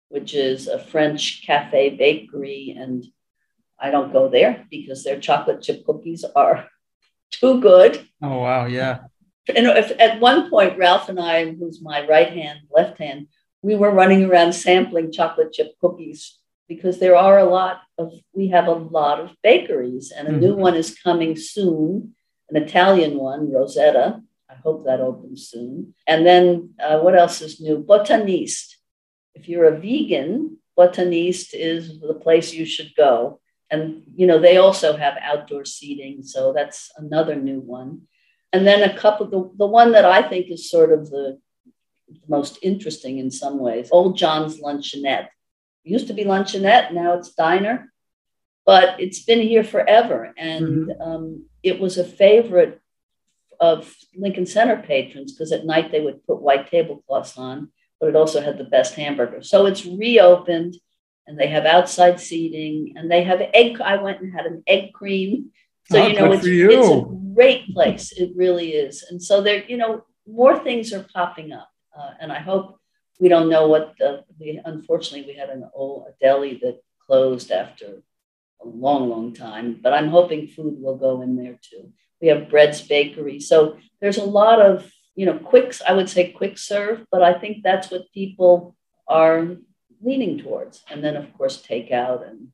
which 0.09 0.33
is 0.33 0.67
a 0.67 0.79
French 0.79 1.43
cafe 1.45 1.91
bakery, 1.91 2.75
and 2.75 3.05
I 3.79 3.91
don't 3.91 4.11
go 4.11 4.27
there 4.27 4.65
because 4.71 5.03
their 5.03 5.19
chocolate 5.19 5.61
chip 5.61 5.85
cookies 5.85 6.25
are 6.35 6.67
too 7.31 7.61
good. 7.61 8.07
Oh 8.23 8.39
wow, 8.39 8.65
yeah 8.65 9.01
and 9.47 9.67
if, 9.67 9.91
at 9.99 10.19
one 10.19 10.49
point, 10.49 10.77
Ralph 10.77 11.09
and 11.09 11.19
I, 11.19 11.51
who's 11.51 11.81
my 11.81 12.05
right 12.07 12.31
hand, 12.31 12.59
left 12.69 12.97
hand, 12.99 13.27
we 13.61 13.75
were 13.75 13.91
running 13.91 14.25
around 14.25 14.53
sampling 14.53 15.11
chocolate 15.11 15.53
chip 15.53 15.73
cookies 15.79 16.37
because 16.67 16.99
there 16.99 17.15
are 17.15 17.37
a 17.37 17.45
lot 17.45 17.81
of, 17.97 18.13
we 18.33 18.47
have 18.49 18.67
a 18.67 18.71
lot 18.71 19.19
of 19.19 19.35
bakeries, 19.43 20.11
and 20.11 20.27
a 20.27 20.31
mm-hmm. 20.31 20.39
new 20.39 20.55
one 20.55 20.75
is 20.75 20.97
coming 20.97 21.35
soon, 21.35 22.15
an 22.49 22.55
Italian 22.55 23.17
one, 23.17 23.51
Rosetta. 23.51 24.21
I 24.49 24.55
hope 24.55 24.85
that 24.85 24.99
opens 24.99 25.47
soon. 25.47 25.93
And 26.07 26.25
then 26.25 26.73
uh, 26.81 26.99
what 26.99 27.17
else 27.17 27.41
is 27.41 27.59
new? 27.61 27.83
Botaniste. 27.83 28.75
if 29.33 29.47
you're 29.47 29.73
a 29.73 29.79
vegan, 29.79 30.57
Botaniste 30.77 31.53
is 31.53 31.99
the 31.99 32.13
place 32.13 32.53
you 32.53 32.65
should 32.65 32.91
go. 32.95 33.39
And, 33.69 34.03
you 34.15 34.27
know, 34.27 34.39
they 34.39 34.57
also 34.57 34.97
have 34.97 35.17
outdoor 35.21 35.65
seating. 35.65 36.23
So 36.23 36.51
that's 36.53 36.91
another 36.97 37.35
new 37.35 37.59
one. 37.59 38.01
And 38.53 38.67
then 38.67 38.89
a 38.89 38.97
couple, 38.97 39.27
the, 39.27 39.51
the 39.57 39.67
one 39.67 39.93
that 39.93 40.05
I 40.05 40.21
think 40.21 40.51
is 40.51 40.69
sort 40.69 40.91
of 40.91 41.09
the 41.09 41.39
most 42.27 42.59
interesting 42.61 43.17
in 43.17 43.31
some 43.31 43.59
ways, 43.59 43.89
Old 43.91 44.17
John's 44.17 44.59
Luncheonette. 44.59 45.27
used 45.83 46.07
to 46.07 46.13
be 46.13 46.25
Luncheonette, 46.25 46.93
now 46.93 47.13
it's 47.13 47.33
Diner, 47.33 47.91
but 48.65 48.99
it's 48.99 49.23
been 49.23 49.41
here 49.41 49.63
forever. 49.63 50.33
And 50.37 50.87
mm-hmm. 50.87 51.01
um, 51.01 51.45
it 51.63 51.79
was 51.79 51.97
a 51.97 52.03
favorite 52.03 52.81
of 53.59 53.93
Lincoln 54.15 54.45
Center 54.45 54.77
patrons 54.77 55.31
because 55.31 55.51
at 55.51 55.65
night 55.65 55.91
they 55.91 56.01
would 56.01 56.25
put 56.25 56.41
white 56.41 56.69
tablecloths 56.69 57.37
on 57.37 57.71
but 58.01 58.09
it 58.09 58.15
also 58.15 58.41
had 58.41 58.57
the 58.57 58.65
best 58.65 58.95
hamburger. 58.95 59.43
So 59.43 59.67
it's 59.67 59.85
reopened 59.85 60.75
and 61.27 61.39
they 61.39 61.47
have 61.47 61.65
outside 61.65 62.19
seating 62.19 62.95
and 62.97 63.09
they 63.09 63.23
have 63.23 63.39
egg. 63.53 63.79
I 63.79 64.01
went 64.01 64.21
and 64.21 64.33
had 64.33 64.47
an 64.47 64.63
egg 64.65 64.91
cream. 64.91 65.51
So, 65.89 66.01
oh, 66.01 66.07
you 66.07 66.15
know, 66.15 66.31
it's, 66.31 66.45
you. 66.45 66.71
it's 66.71 66.87
a 66.87 67.33
great 67.35 67.73
place. 67.73 68.11
It 68.11 68.31
really 68.35 68.71
is. 68.73 69.03
And 69.09 69.21
so 69.21 69.41
there, 69.41 69.63
you 69.65 69.77
know, 69.77 70.03
more 70.27 70.59
things 70.59 70.93
are 70.93 71.05
popping 71.13 71.51
up. 71.51 71.69
Uh, 71.97 72.11
and 72.19 72.31
I 72.31 72.39
hope 72.39 72.79
we 73.19 73.29
don't 73.29 73.49
know 73.49 73.67
what 73.67 73.93
the, 73.99 74.23
we, 74.39 74.59
unfortunately, 74.63 75.31
we 75.31 75.37
had 75.37 75.49
an 75.49 75.69
old 75.73 76.07
a 76.07 76.11
deli 76.23 76.59
that 76.63 76.81
closed 77.05 77.51
after 77.51 78.03
a 78.63 78.67
long, 78.67 79.09
long 79.09 79.33
time, 79.33 79.79
but 79.81 79.93
I'm 79.93 80.09
hoping 80.09 80.47
food 80.47 80.79
will 80.79 80.97
go 80.97 81.21
in 81.21 81.35
there 81.35 81.59
too. 81.61 81.91
We 82.21 82.27
have 82.27 82.49
Bread's 82.49 82.81
Bakery. 82.81 83.39
So 83.39 83.77
there's 83.99 84.17
a 84.17 84.23
lot 84.23 84.61
of 84.61 84.91
you 85.15 85.25
know, 85.25 85.37
quicks, 85.37 85.81
I 85.87 85.93
would 85.93 86.09
say 86.09 86.31
quick 86.31 86.57
serve, 86.57 87.05
but 87.11 87.21
I 87.21 87.33
think 87.33 87.63
that's 87.63 87.91
what 87.91 88.11
people 88.13 88.75
are 89.07 89.57
leaning 90.01 90.39
towards. 90.39 90.83
And 90.89 91.03
then, 91.03 91.15
of 91.15 91.33
course, 91.37 91.61
takeout. 91.61 92.27
And 92.27 92.49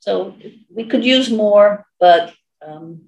so 0.00 0.34
we 0.68 0.84
could 0.84 1.04
use 1.04 1.30
more, 1.30 1.86
but 1.98 2.34
um, 2.66 3.02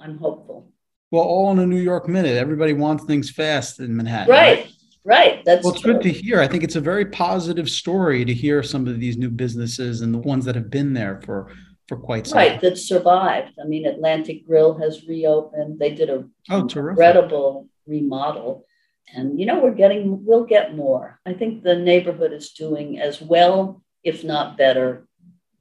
I'm 0.00 0.18
hopeful. 0.18 0.70
Well, 1.10 1.22
all 1.22 1.52
in 1.52 1.58
a 1.58 1.66
New 1.66 1.80
York 1.80 2.08
minute. 2.08 2.36
Everybody 2.36 2.72
wants 2.72 3.04
things 3.04 3.30
fast 3.30 3.80
in 3.80 3.94
Manhattan. 3.96 4.32
Right. 4.32 4.58
Right. 4.58 4.74
right. 5.04 5.44
That's 5.44 5.64
well, 5.64 5.74
it's 5.74 5.82
true. 5.82 5.94
good 5.94 6.02
to 6.02 6.10
hear. 6.10 6.40
I 6.40 6.48
think 6.48 6.64
it's 6.64 6.76
a 6.76 6.80
very 6.80 7.04
positive 7.06 7.68
story 7.68 8.24
to 8.24 8.32
hear 8.32 8.62
some 8.62 8.86
of 8.86 8.98
these 8.98 9.18
new 9.18 9.30
businesses 9.30 10.00
and 10.00 10.14
the 10.14 10.18
ones 10.18 10.44
that 10.46 10.54
have 10.54 10.70
been 10.70 10.94
there 10.94 11.20
for 11.24 11.52
for 11.88 11.96
quite 11.96 12.26
some 12.26 12.38
right 12.38 12.52
time. 12.52 12.60
that 12.62 12.78
survived. 12.78 13.52
I 13.62 13.66
mean, 13.66 13.86
Atlantic 13.86 14.46
Grill 14.46 14.78
has 14.78 15.06
reopened. 15.06 15.78
They 15.78 15.94
did 15.94 16.08
a 16.08 16.24
oh, 16.50 16.60
incredible 16.60 17.68
remodel. 17.86 18.66
And, 19.14 19.38
you 19.38 19.46
know, 19.46 19.60
we're 19.60 19.74
getting, 19.74 20.24
we'll 20.24 20.44
get 20.44 20.74
more. 20.74 21.20
I 21.26 21.34
think 21.34 21.62
the 21.62 21.76
neighborhood 21.76 22.32
is 22.32 22.52
doing 22.52 22.98
as 22.98 23.20
well, 23.20 23.82
if 24.02 24.24
not 24.24 24.56
better, 24.56 25.06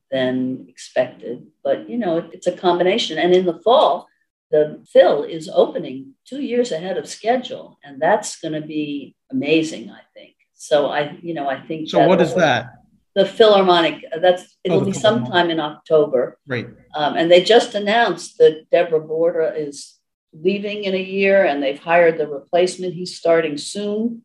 than 0.10 0.68
expected. 0.70 1.48
But, 1.64 1.90
you 1.90 1.98
know, 1.98 2.18
it, 2.18 2.30
it's 2.34 2.48
a 2.48 2.52
combination. 2.52 3.18
And 3.18 3.34
in 3.34 3.46
the 3.46 3.60
fall, 3.60 4.08
the 4.52 4.84
Phil 4.92 5.24
is 5.24 5.50
opening 5.54 6.14
two 6.26 6.42
years 6.42 6.72
ahead 6.72 6.98
of 6.98 7.08
schedule. 7.08 7.78
And 7.84 8.02
that's 8.02 8.40
going 8.40 8.54
to 8.54 8.62
be 8.62 9.16
amazing, 9.32 9.90
I 9.90 10.02
think. 10.14 10.36
So 10.54 10.88
I, 10.88 11.18
you 11.22 11.34
know, 11.34 11.50
I 11.50 11.60
think. 11.60 11.90
So 11.90 12.08
what 12.08 12.22
is 12.22 12.36
that? 12.36 12.74
The 13.16 13.26
Philharmonic. 13.26 14.04
That's 14.22 14.58
it'll 14.64 14.82
oh, 14.82 14.86
be 14.86 14.94
sometime 14.94 15.50
in 15.50 15.60
October. 15.60 16.38
Right. 16.48 16.68
Um, 16.96 17.16
and 17.18 17.32
they 17.32 17.44
just 17.44 17.76
announced 17.76 18.38
that 18.38 18.70
Deborah 18.72 19.02
Borda 19.02 19.58
is 19.58 19.98
leaving 20.34 20.84
in 20.86 20.94
a 20.94 21.02
year 21.02 21.44
and 21.46 21.62
they've 21.62 21.80
hired 21.80 22.18
the 22.18 22.28
replacement. 22.28 22.94
He's 22.94 23.18
starting 23.18 23.58
soon, 23.58 24.24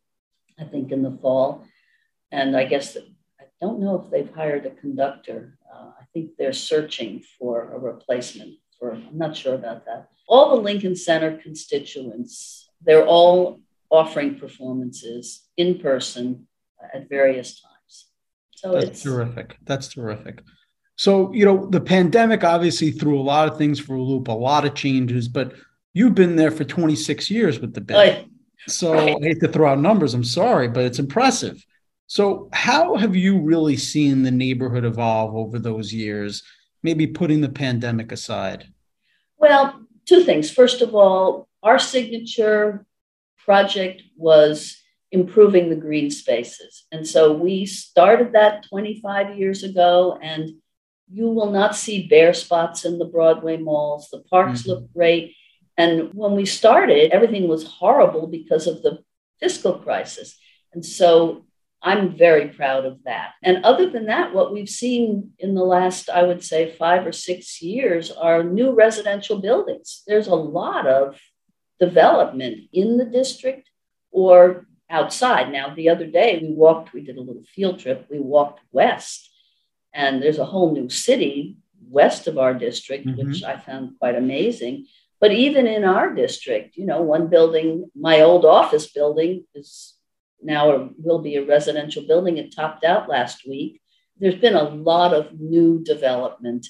I 0.58 0.64
think 0.64 0.92
in 0.92 1.02
the 1.02 1.18
fall. 1.22 1.64
And 2.30 2.56
I 2.56 2.64
guess 2.64 2.96
I 2.96 3.44
don't 3.60 3.80
know 3.80 4.02
if 4.02 4.10
they've 4.10 4.34
hired 4.34 4.66
a 4.66 4.70
conductor. 4.70 5.58
Uh, 5.72 5.90
I 6.00 6.04
think 6.16 6.36
they're 6.38 6.52
searching 6.52 7.22
for 7.38 7.72
a 7.72 7.78
replacement 7.78 8.54
for, 8.78 8.92
I'm 8.92 9.18
not 9.18 9.36
sure 9.36 9.54
about 9.54 9.84
that. 9.86 10.08
All 10.28 10.56
the 10.56 10.62
Lincoln 10.62 10.96
Center 10.96 11.36
constituents, 11.38 12.68
they're 12.82 13.06
all 13.06 13.60
offering 13.90 14.38
performances 14.38 15.42
in 15.56 15.78
person 15.78 16.46
at 16.94 17.08
various 17.08 17.60
times. 17.60 18.06
So 18.52 18.72
That's 18.72 18.86
it's 18.86 19.02
terrific. 19.02 19.56
That's 19.64 19.88
terrific. 19.88 20.42
So, 20.96 21.32
you 21.32 21.44
know, 21.44 21.66
the 21.66 21.80
pandemic 21.80 22.42
obviously 22.42 22.90
threw 22.90 23.20
a 23.20 23.22
lot 23.22 23.48
of 23.48 23.58
things 23.58 23.78
for 23.78 23.96
a 23.96 24.02
loop, 24.02 24.28
a 24.28 24.32
lot 24.32 24.64
of 24.64 24.74
changes, 24.74 25.28
but 25.28 25.52
You've 25.96 26.14
been 26.14 26.36
there 26.36 26.50
for 26.50 26.62
26 26.62 27.30
years 27.30 27.58
with 27.58 27.72
the 27.72 27.80
band. 27.80 27.98
Right. 27.98 28.28
So 28.68 28.92
right. 28.92 29.16
I 29.16 29.28
hate 29.28 29.40
to 29.40 29.48
throw 29.48 29.72
out 29.72 29.80
numbers. 29.80 30.12
I'm 30.12 30.24
sorry, 30.24 30.68
but 30.68 30.84
it's 30.84 30.98
impressive. 30.98 31.64
So, 32.08 32.48
how 32.52 32.96
have 32.96 33.16
you 33.16 33.40
really 33.40 33.76
seen 33.76 34.22
the 34.22 34.30
neighborhood 34.30 34.84
evolve 34.84 35.34
over 35.34 35.58
those 35.58 35.92
years, 35.92 36.42
maybe 36.82 37.06
putting 37.06 37.40
the 37.40 37.48
pandemic 37.48 38.12
aside? 38.12 38.72
Well, 39.38 39.80
two 40.06 40.22
things. 40.22 40.50
First 40.50 40.82
of 40.82 40.94
all, 40.94 41.48
our 41.62 41.78
signature 41.78 42.86
project 43.44 44.02
was 44.16 44.80
improving 45.10 45.68
the 45.68 45.76
green 45.76 46.10
spaces. 46.10 46.84
And 46.92 47.06
so 47.06 47.32
we 47.32 47.66
started 47.66 48.32
that 48.32 48.64
25 48.68 49.38
years 49.38 49.64
ago, 49.64 50.18
and 50.22 50.50
you 51.10 51.28
will 51.28 51.50
not 51.50 51.76
see 51.76 52.06
bare 52.08 52.34
spots 52.34 52.84
in 52.84 52.98
the 52.98 53.04
Broadway 53.04 53.56
malls. 53.56 54.08
The 54.10 54.20
parks 54.30 54.62
mm-hmm. 54.62 54.70
look 54.70 54.92
great. 54.92 55.34
And 55.76 56.12
when 56.14 56.32
we 56.32 56.46
started, 56.46 57.12
everything 57.12 57.48
was 57.48 57.66
horrible 57.66 58.26
because 58.26 58.66
of 58.66 58.82
the 58.82 58.98
fiscal 59.38 59.74
crisis. 59.74 60.36
And 60.72 60.84
so 60.84 61.44
I'm 61.82 62.16
very 62.16 62.48
proud 62.48 62.84
of 62.84 63.04
that. 63.04 63.32
And 63.42 63.64
other 63.64 63.88
than 63.88 64.06
that, 64.06 64.34
what 64.34 64.52
we've 64.52 64.68
seen 64.68 65.32
in 65.38 65.54
the 65.54 65.62
last, 65.64 66.08
I 66.08 66.22
would 66.22 66.42
say, 66.42 66.72
five 66.72 67.06
or 67.06 67.12
six 67.12 67.62
years 67.62 68.10
are 68.10 68.42
new 68.42 68.72
residential 68.72 69.40
buildings. 69.40 70.02
There's 70.06 70.26
a 70.26 70.34
lot 70.34 70.86
of 70.86 71.20
development 71.78 72.68
in 72.72 72.96
the 72.96 73.04
district 73.04 73.70
or 74.10 74.66
outside. 74.88 75.52
Now, 75.52 75.74
the 75.74 75.88
other 75.88 76.06
day 76.06 76.38
we 76.42 76.52
walked, 76.52 76.92
we 76.92 77.02
did 77.02 77.18
a 77.18 77.20
little 77.20 77.44
field 77.54 77.78
trip, 77.78 78.06
we 78.10 78.18
walked 78.18 78.60
west, 78.72 79.30
and 79.92 80.22
there's 80.22 80.38
a 80.38 80.44
whole 80.44 80.72
new 80.72 80.88
city 80.88 81.56
west 81.88 82.26
of 82.26 82.38
our 82.38 82.54
district, 82.54 83.06
mm-hmm. 83.06 83.28
which 83.28 83.44
I 83.44 83.58
found 83.58 83.98
quite 83.98 84.14
amazing. 84.14 84.86
But 85.20 85.32
even 85.32 85.66
in 85.66 85.84
our 85.84 86.14
district, 86.14 86.76
you 86.76 86.86
know, 86.86 87.02
one 87.02 87.28
building, 87.28 87.90
my 87.94 88.20
old 88.20 88.44
office 88.44 88.86
building 88.90 89.44
is 89.54 89.95
now 90.46 90.70
a, 90.70 90.88
will 90.96 91.18
be 91.18 91.36
a 91.36 91.44
residential 91.44 92.06
building. 92.06 92.38
It 92.38 92.54
topped 92.54 92.84
out 92.84 93.08
last 93.08 93.46
week. 93.46 93.82
There's 94.18 94.36
been 94.36 94.54
a 94.54 94.70
lot 94.70 95.12
of 95.12 95.38
new 95.38 95.82
development. 95.82 96.66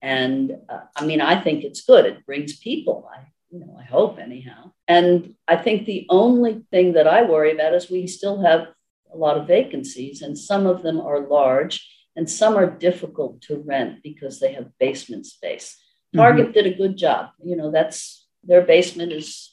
And 0.00 0.56
uh, 0.68 0.80
I 0.96 1.04
mean, 1.04 1.20
I 1.20 1.40
think 1.40 1.62
it's 1.62 1.82
good. 1.82 2.06
It 2.06 2.26
brings 2.26 2.56
people. 2.56 3.08
I, 3.14 3.26
you 3.50 3.60
know, 3.60 3.76
I 3.78 3.84
hope 3.84 4.18
anyhow. 4.18 4.72
And 4.88 5.34
I 5.46 5.56
think 5.56 5.84
the 5.84 6.06
only 6.08 6.64
thing 6.72 6.94
that 6.94 7.06
I 7.06 7.22
worry 7.22 7.52
about 7.52 7.74
is 7.74 7.90
we 7.90 8.06
still 8.06 8.42
have 8.42 8.68
a 9.12 9.16
lot 9.16 9.36
of 9.36 9.46
vacancies, 9.46 10.22
and 10.22 10.36
some 10.36 10.66
of 10.66 10.82
them 10.82 10.98
are 10.98 11.20
large, 11.20 11.86
and 12.16 12.28
some 12.28 12.56
are 12.56 12.66
difficult 12.66 13.42
to 13.42 13.58
rent 13.58 14.02
because 14.02 14.40
they 14.40 14.54
have 14.54 14.78
basement 14.80 15.26
space. 15.26 15.76
Target 16.16 16.46
mm-hmm. 16.46 16.52
did 16.52 16.66
a 16.66 16.76
good 16.76 16.96
job. 16.96 17.30
You 17.44 17.56
know, 17.56 17.70
that's 17.70 18.26
their 18.42 18.62
basement 18.62 19.12
is 19.12 19.51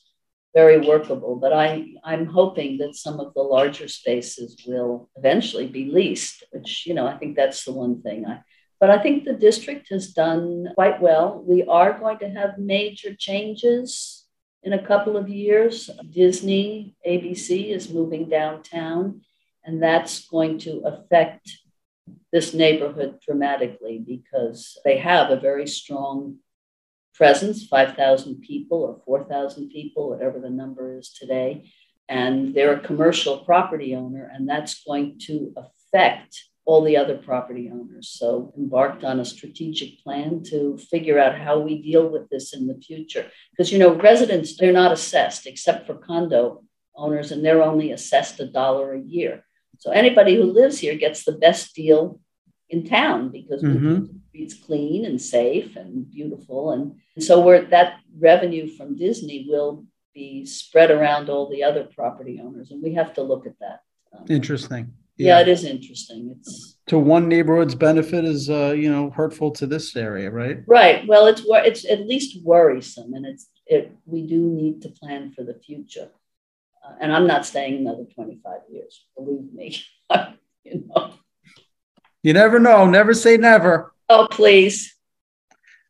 very 0.54 0.80
workable, 0.80 1.36
but 1.36 1.54
I, 1.54 1.94
I'm 2.04 2.26
hoping 2.26 2.78
that 2.80 2.96
some 2.96 3.20
of 3.20 3.34
the 3.34 3.42
larger 3.42 3.88
spaces 3.88 4.64
will 4.68 5.10
eventually 5.16 5.68
be 5.68 5.92
leased, 5.92 6.44
which, 6.52 6.86
you 6.88 6.94
know, 6.94 7.06
I 7.06 7.18
think 7.18 7.36
that's 7.36 7.64
the 7.66 7.72
one 7.72 8.02
thing 8.02 8.26
I, 8.26 8.42
but 8.80 8.90
I 8.90 8.98
think 8.98 9.26
the 9.26 9.34
district 9.34 9.90
has 9.90 10.14
done 10.14 10.70
quite 10.76 11.02
well. 11.02 11.44
We 11.46 11.64
are 11.64 12.00
going 12.00 12.20
to 12.20 12.30
have 12.30 12.58
major 12.58 13.14
changes 13.14 14.26
in 14.64 14.74
a 14.74 14.86
couple 14.86 15.18
of 15.18 15.30
years. 15.30 15.90
Disney, 16.10 16.96
ABC 17.08 17.70
is 17.70 17.94
moving 17.94 18.30
downtown, 18.30 19.22
and 19.64 19.84
that's 19.84 20.28
going 20.28 20.60
to 20.60 20.82
affect 20.86 21.52
this 22.32 22.54
neighborhood 22.54 23.20
dramatically 23.26 24.04
because 24.06 24.80
they 24.86 24.98
have 24.98 25.30
a 25.30 25.40
very 25.40 25.68
strong 25.68 26.38
presence 27.20 27.68
5,000 27.68 28.42
people 28.42 28.82
or 28.82 29.02
4,000 29.06 29.70
people, 29.70 30.10
whatever 30.10 30.40
the 30.40 30.50
number 30.50 30.98
is 30.98 31.10
today. 31.10 31.70
And 32.08 32.56
they're 32.56 32.76
a 32.76 32.80
commercial 32.80 33.40
property 33.40 33.94
owner, 33.94 34.32
and 34.34 34.48
that's 34.48 34.82
going 34.84 35.20
to 35.28 35.54
affect 35.58 36.46
all 36.66 36.82
the 36.82 36.96
other 36.96 37.18
property 37.18 37.70
owners. 37.72 38.10
So, 38.10 38.54
embarked 38.58 39.04
on 39.04 39.20
a 39.20 39.26
strategic 39.26 40.02
plan 40.02 40.44
to 40.52 40.78
figure 40.78 41.20
out 41.20 41.38
how 41.38 41.60
we 41.60 41.82
deal 41.82 42.08
with 42.10 42.30
this 42.30 42.54
in 42.54 42.68
the 42.68 42.80
future. 42.80 43.30
Because, 43.52 43.72
you 43.72 43.80
know, 43.80 43.94
residents, 43.94 44.58
they're 44.58 44.72
not 44.72 44.94
assessed 44.94 45.46
except 45.46 45.86
for 45.86 45.96
condo 45.96 46.64
owners, 46.96 47.32
and 47.32 47.44
they're 47.44 47.62
only 47.62 47.92
assessed 47.92 48.40
a 48.40 48.48
dollar 48.48 48.94
a 48.94 49.02
year. 49.02 49.44
So, 49.80 49.92
anybody 49.92 50.36
who 50.36 50.46
lives 50.46 50.80
here 50.80 50.96
gets 50.96 51.26
the 51.26 51.38
best 51.46 51.76
deal 51.76 52.20
in 52.70 52.88
town 52.88 53.30
because 53.30 53.62
mm-hmm. 53.62 54.06
It's 54.44 54.54
clean 54.54 55.06
and 55.06 55.22
safe 55.22 55.76
and 55.76 56.10
beautiful. 56.10 56.72
And 56.72 56.96
so 57.24 57.42
we're, 57.42 57.66
that 57.66 58.00
revenue 58.18 58.68
from 58.68 58.98
Disney 58.98 59.46
will 59.48 59.86
be 60.14 60.46
spread 60.46 60.92
around 60.92 61.30
all 61.30 61.50
the 61.50 61.64
other 61.64 61.84
property 61.84 62.40
owners. 62.44 62.72
And 62.72 62.82
we 62.82 62.94
have 62.94 63.14
to 63.14 63.24
look 63.24 63.46
at 63.46 63.60
that. 63.60 63.82
Um, 64.14 64.26
Interesting. 64.30 64.94
Yeah, 65.18 65.36
yeah 65.36 65.42
it 65.42 65.48
is 65.50 65.66
interesting. 65.66 66.34
It's 66.38 66.78
to 66.88 66.98
one 66.98 67.28
neighborhood's 67.28 67.76
benefit 67.76 68.24
is 68.24 68.50
uh, 68.50 68.72
you 68.72 68.90
know 68.90 69.10
hurtful 69.10 69.52
to 69.52 69.68
this 69.68 69.94
area, 69.98 70.32
right? 70.32 70.60
Right. 70.66 71.06
Well, 71.06 71.28
it's 71.28 71.44
it's 71.46 71.84
at 71.86 72.08
least 72.08 72.42
worrisome, 72.42 73.14
and 73.14 73.26
it's 73.26 73.48
it. 73.68 73.92
We 74.06 74.26
do 74.26 74.38
need 74.38 74.82
to 74.84 74.90
plan 74.90 75.34
for 75.34 75.44
the 75.44 75.56
future, 75.56 76.08
uh, 76.86 76.94
and 77.02 77.12
I'm 77.12 77.28
not 77.28 77.46
staying 77.46 77.80
another 77.80 78.06
25 78.16 78.62
years. 78.72 79.06
Believe 79.18 79.54
me, 79.54 79.84
you 80.64 80.86
know. 80.88 81.12
You 82.24 82.32
never 82.32 82.58
know. 82.58 82.86
Never 82.86 83.14
say 83.14 83.36
never. 83.36 83.94
Oh, 84.10 84.28
please. 84.30 84.96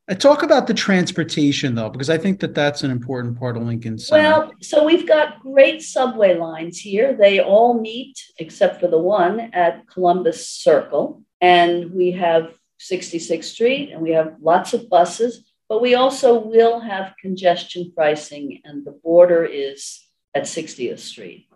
I 0.09 0.15
talk 0.15 0.41
about 0.41 0.65
the 0.65 0.73
transportation 0.73 1.75
though, 1.75 1.89
because 1.89 2.09
I 2.09 2.17
think 2.17 2.39
that 2.39 2.55
that's 2.55 2.81
an 2.83 2.89
important 2.89 3.39
part 3.39 3.55
of 3.55 3.63
Lincoln 3.63 3.99
Center. 3.99 4.23
Well, 4.23 4.51
so 4.59 4.83
we've 4.83 5.07
got 5.07 5.39
great 5.39 5.83
subway 5.83 6.35
lines 6.35 6.79
here. 6.79 7.13
They 7.13 7.39
all 7.39 7.79
meet, 7.79 8.19
except 8.39 8.79
for 8.79 8.87
the 8.87 8.97
one 8.97 9.39
at 9.53 9.87
Columbus 9.87 10.49
Circle. 10.49 11.23
And 11.41 11.91
we 11.93 12.11
have 12.11 12.51
66th 12.79 13.43
Street 13.43 13.91
and 13.91 14.01
we 14.01 14.11
have 14.11 14.37
lots 14.41 14.73
of 14.73 14.89
buses, 14.89 15.51
but 15.67 15.81
we 15.81 15.93
also 15.93 16.39
will 16.39 16.79
have 16.79 17.13
congestion 17.21 17.91
pricing, 17.95 18.61
and 18.63 18.83
the 18.83 18.91
border 18.91 19.45
is 19.45 20.03
at 20.33 20.43
60th 20.43 20.99
Street. 20.99 21.47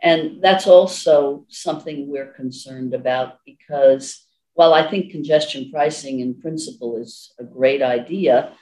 And 0.00 0.40
that's 0.40 0.68
also 0.68 1.46
something 1.48 2.08
we're 2.08 2.32
concerned 2.32 2.94
about 2.94 3.38
because 3.44 4.25
while 4.56 4.72
I 4.72 4.90
think 4.90 5.12
congestion 5.12 5.70
pricing 5.70 6.20
in 6.20 6.40
principle 6.40 6.96
is 6.96 7.32
a 7.38 7.44
great 7.44 7.82
idea, 7.82 8.52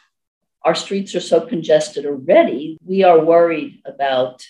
our 0.64 0.74
streets 0.74 1.14
are 1.14 1.20
so 1.20 1.46
congested 1.46 2.04
already, 2.04 2.76
we 2.84 3.04
are 3.04 3.24
worried 3.24 3.80
about 3.86 4.44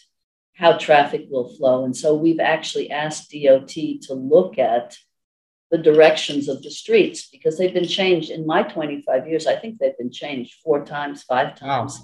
how 0.54 0.78
traffic 0.78 1.26
will 1.28 1.54
flow. 1.54 1.84
And 1.84 1.94
so 1.94 2.14
we've 2.14 2.40
actually 2.40 2.90
asked 2.90 3.30
DOT 3.30 3.68
to 3.68 4.14
look 4.14 4.58
at 4.58 4.96
the 5.70 5.76
directions 5.76 6.48
of 6.48 6.62
the 6.62 6.70
streets 6.70 7.28
because 7.28 7.58
they've 7.58 7.74
been 7.74 7.88
changed 7.88 8.30
in 8.30 8.46
my 8.46 8.62
25 8.62 9.28
years. 9.28 9.46
I 9.46 9.56
think 9.56 9.78
they've 9.78 9.98
been 9.98 10.12
changed 10.12 10.54
four 10.64 10.82
times, 10.82 11.24
five 11.24 11.56
times. 11.56 12.00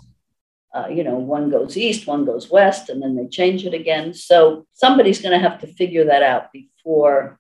Wow. 0.75 0.83
Uh, 0.83 0.89
you 0.89 1.03
know, 1.03 1.17
one 1.17 1.49
goes 1.49 1.79
east, 1.79 2.07
one 2.07 2.27
goes 2.27 2.51
west, 2.51 2.91
and 2.91 3.03
then 3.03 3.17
they 3.17 3.27
change 3.27 3.65
it 3.65 3.73
again. 3.73 4.13
So 4.13 4.67
somebody's 4.75 5.23
going 5.23 5.41
to 5.41 5.49
have 5.49 5.61
to 5.61 5.67
figure 5.67 6.05
that 6.05 6.23
out 6.23 6.53
before 6.53 7.40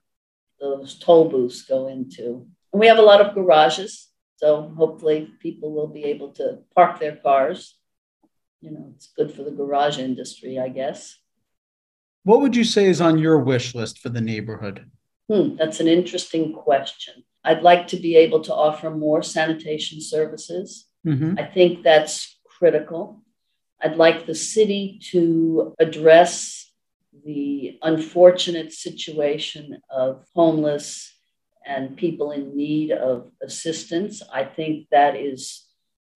those 0.61 0.99
toll 0.99 1.29
booths 1.29 1.62
go 1.62 1.88
into. 1.88 2.47
And 2.73 2.81
we 2.81 2.87
have 2.87 2.99
a 2.99 3.02
lot 3.02 3.21
of 3.21 3.35
garages, 3.35 4.09
so 4.37 4.73
hopefully 4.76 5.33
people 5.40 5.73
will 5.73 5.88
be 5.88 6.05
able 6.05 6.33
to 6.35 6.59
park 6.75 7.00
their 7.00 7.17
cars. 7.17 7.76
You 8.61 8.73
know, 8.73 8.93
it's 8.95 9.09
good 9.17 9.33
for 9.33 9.43
the 9.43 9.50
garage 9.50 9.99
industry, 9.99 10.59
I 10.59 10.69
guess. 10.69 11.17
What 12.25 12.43
would 12.43 12.55
you 12.55 12.64
say 12.64 12.87
is 12.87 13.00
on 13.00 13.19
your 13.19 13.38
wish 13.38 13.75
list 13.75 13.99
for 13.99 14.11
the 14.11 14.21
neighborhood? 14.21 14.90
Hmm, 15.31 15.57
that's 15.57 15.81
an 15.81 15.88
interesting 15.88 16.52
question. 16.52 17.25
I'd 17.43 17.62
like 17.62 17.88
to 17.88 17.97
be 17.97 18.17
able 18.17 18.40
to 18.43 18.55
offer 18.55 18.90
more 18.90 19.23
sanitation 19.23 20.00
services. 20.00 20.87
Mm-hmm. 21.07 21.38
I 21.38 21.45
think 21.45 21.83
that's 21.83 22.38
critical. 22.45 23.23
I'd 23.81 23.97
like 23.97 24.26
the 24.26 24.35
city 24.35 25.00
to 25.11 25.75
address 25.79 26.60
the 27.25 27.79
unfortunate 27.83 28.73
situation 28.73 29.81
of 29.90 30.25
homeless 30.35 31.12
and 31.67 31.97
people 31.97 32.31
in 32.31 32.57
need 32.57 32.93
of 32.93 33.31
assistance. 33.43 34.23
I 34.33 34.45
think 34.45 34.88
that 34.90 35.17
is 35.17 35.67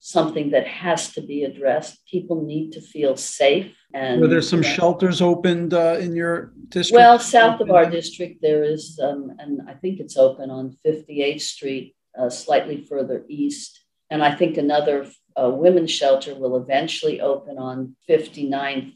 something 0.00 0.50
that 0.50 0.66
has 0.66 1.12
to 1.14 1.22
be 1.22 1.44
addressed. 1.44 2.06
People 2.06 2.44
need 2.44 2.72
to 2.72 2.80
feel 2.80 3.16
safe. 3.16 3.74
And 3.92 4.20
were 4.20 4.28
there 4.28 4.42
some 4.42 4.62
shelters 4.62 5.22
opened 5.22 5.72
uh, 5.72 5.96
in 5.98 6.14
your 6.14 6.52
district? 6.68 6.96
Well, 6.96 7.18
south 7.18 7.60
of 7.60 7.70
our 7.70 7.88
district, 7.88 8.42
there 8.42 8.62
is, 8.62 8.98
um, 9.02 9.32
and 9.38 9.62
I 9.68 9.74
think 9.74 10.00
it's 10.00 10.16
open 10.16 10.50
on 10.50 10.76
58th 10.86 11.40
Street, 11.40 11.96
uh, 12.18 12.28
slightly 12.28 12.84
further 12.84 13.24
east. 13.28 13.80
And 14.10 14.22
I 14.22 14.34
think 14.34 14.56
another 14.56 15.06
uh, 15.40 15.50
women's 15.50 15.90
shelter 15.90 16.34
will 16.34 16.56
eventually 16.56 17.20
open 17.20 17.58
on 17.58 17.96
59th 18.08 18.92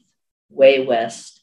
Way 0.50 0.86
West 0.86 1.37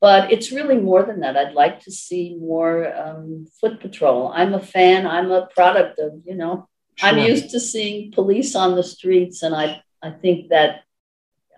but 0.00 0.32
it's 0.32 0.52
really 0.52 0.78
more 0.78 1.02
than 1.02 1.20
that. 1.20 1.36
I'd 1.36 1.54
like 1.54 1.80
to 1.80 1.90
see 1.90 2.36
more 2.40 2.94
um, 2.96 3.46
foot 3.60 3.80
patrol. 3.80 4.32
I'm 4.34 4.54
a 4.54 4.60
fan. 4.60 5.06
I'm 5.06 5.30
a 5.30 5.46
product 5.46 5.98
of, 5.98 6.20
you 6.24 6.36
know, 6.36 6.68
sure. 6.96 7.08
I'm 7.08 7.18
used 7.18 7.50
to 7.50 7.60
seeing 7.60 8.12
police 8.12 8.54
on 8.54 8.76
the 8.76 8.82
streets, 8.82 9.42
and 9.42 9.54
I 9.54 9.82
I 10.02 10.10
think 10.10 10.50
that 10.50 10.82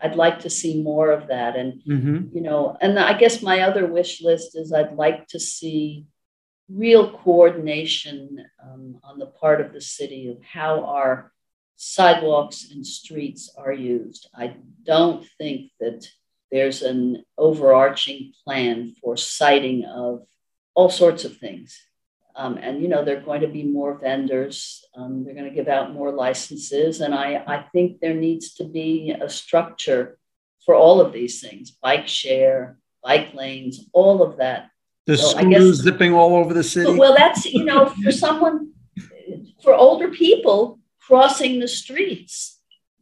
I'd 0.03 0.16
like 0.16 0.40
to 0.40 0.50
see 0.50 0.83
more 0.83 1.11
of 1.11 1.29
that. 1.29 1.57
And 1.57 1.83
mm-hmm. 1.87 2.37
you 2.37 2.42
know, 2.42 2.76
and 2.81 2.98
I 2.98 3.14
guess 3.14 3.42
my 3.42 3.61
other 3.61 3.87
wish 3.87 4.22
list 4.22 4.57
is 4.57 4.72
I'd 4.72 4.94
like 4.94 5.26
to 5.29 5.40
see 5.40 6.07
real 6.68 7.11
coordination 7.18 8.44
um, 8.62 9.00
on 9.03 9.18
the 9.18 9.26
part 9.26 9.61
of 9.61 9.72
the 9.72 9.81
city 9.81 10.29
of 10.29 10.38
how 10.42 10.85
our 10.85 11.33
sidewalks 11.76 12.70
and 12.70 12.87
streets 12.87 13.53
are 13.57 13.72
used. 13.72 14.29
I 14.35 14.57
don't 14.85 15.26
think 15.38 15.72
that 15.81 16.07
there's 16.51 16.83
an 16.83 17.25
overarching 17.39 18.33
plan 18.45 18.95
for 19.03 19.17
siting 19.17 19.85
of 19.85 20.27
all 20.75 20.91
sorts 20.91 21.25
of 21.25 21.37
things. 21.37 21.79
Um, 22.37 22.59
and, 22.59 22.81
you 22.81 22.89
know, 22.89 23.05
there 23.05 23.19
are 23.19 23.23
going 23.23 23.41
to 23.43 23.49
be 23.49 23.65
more 23.65 23.99
vendors. 23.99 24.85
Um, 24.95 25.25
they're 25.25 25.35
going 25.35 25.49
to 25.49 25.55
give 25.55 25.69
out 25.69 25.93
more 25.93 26.13
licenses. 26.13 27.01
And 27.01 27.15
I, 27.15 27.43
I 27.47 27.65
think 27.73 28.01
there 28.01 28.15
needs 28.15 28.55
to 28.55 28.65
be 28.65 29.11
a 29.11 29.29
structure 29.29 30.19
for 30.65 30.75
all 30.75 31.01
of 31.01 31.13
these 31.13 31.41
things 31.41 31.71
bike 31.71 32.07
share, 32.07 32.79
bike 33.03 33.35
lanes, 33.35 33.89
all 33.93 34.23
of 34.23 34.39
that. 34.39 34.71
The 35.07 35.17
so 35.17 35.29
scooters 35.29 35.77
guess, 35.79 35.85
zipping 35.85 36.15
all 36.15 36.37
over 36.37 36.55
the 36.55 36.63
city. 36.63 36.97
Well, 36.97 37.15
that's, 37.17 37.47
you 37.47 37.65
know, 37.65 37.87
for 37.87 38.13
someone, 38.13 38.73
for 39.63 39.75
older 39.75 40.09
people 40.09 40.79
crossing 41.01 41.59
the 41.59 41.69
streets, 41.69 42.60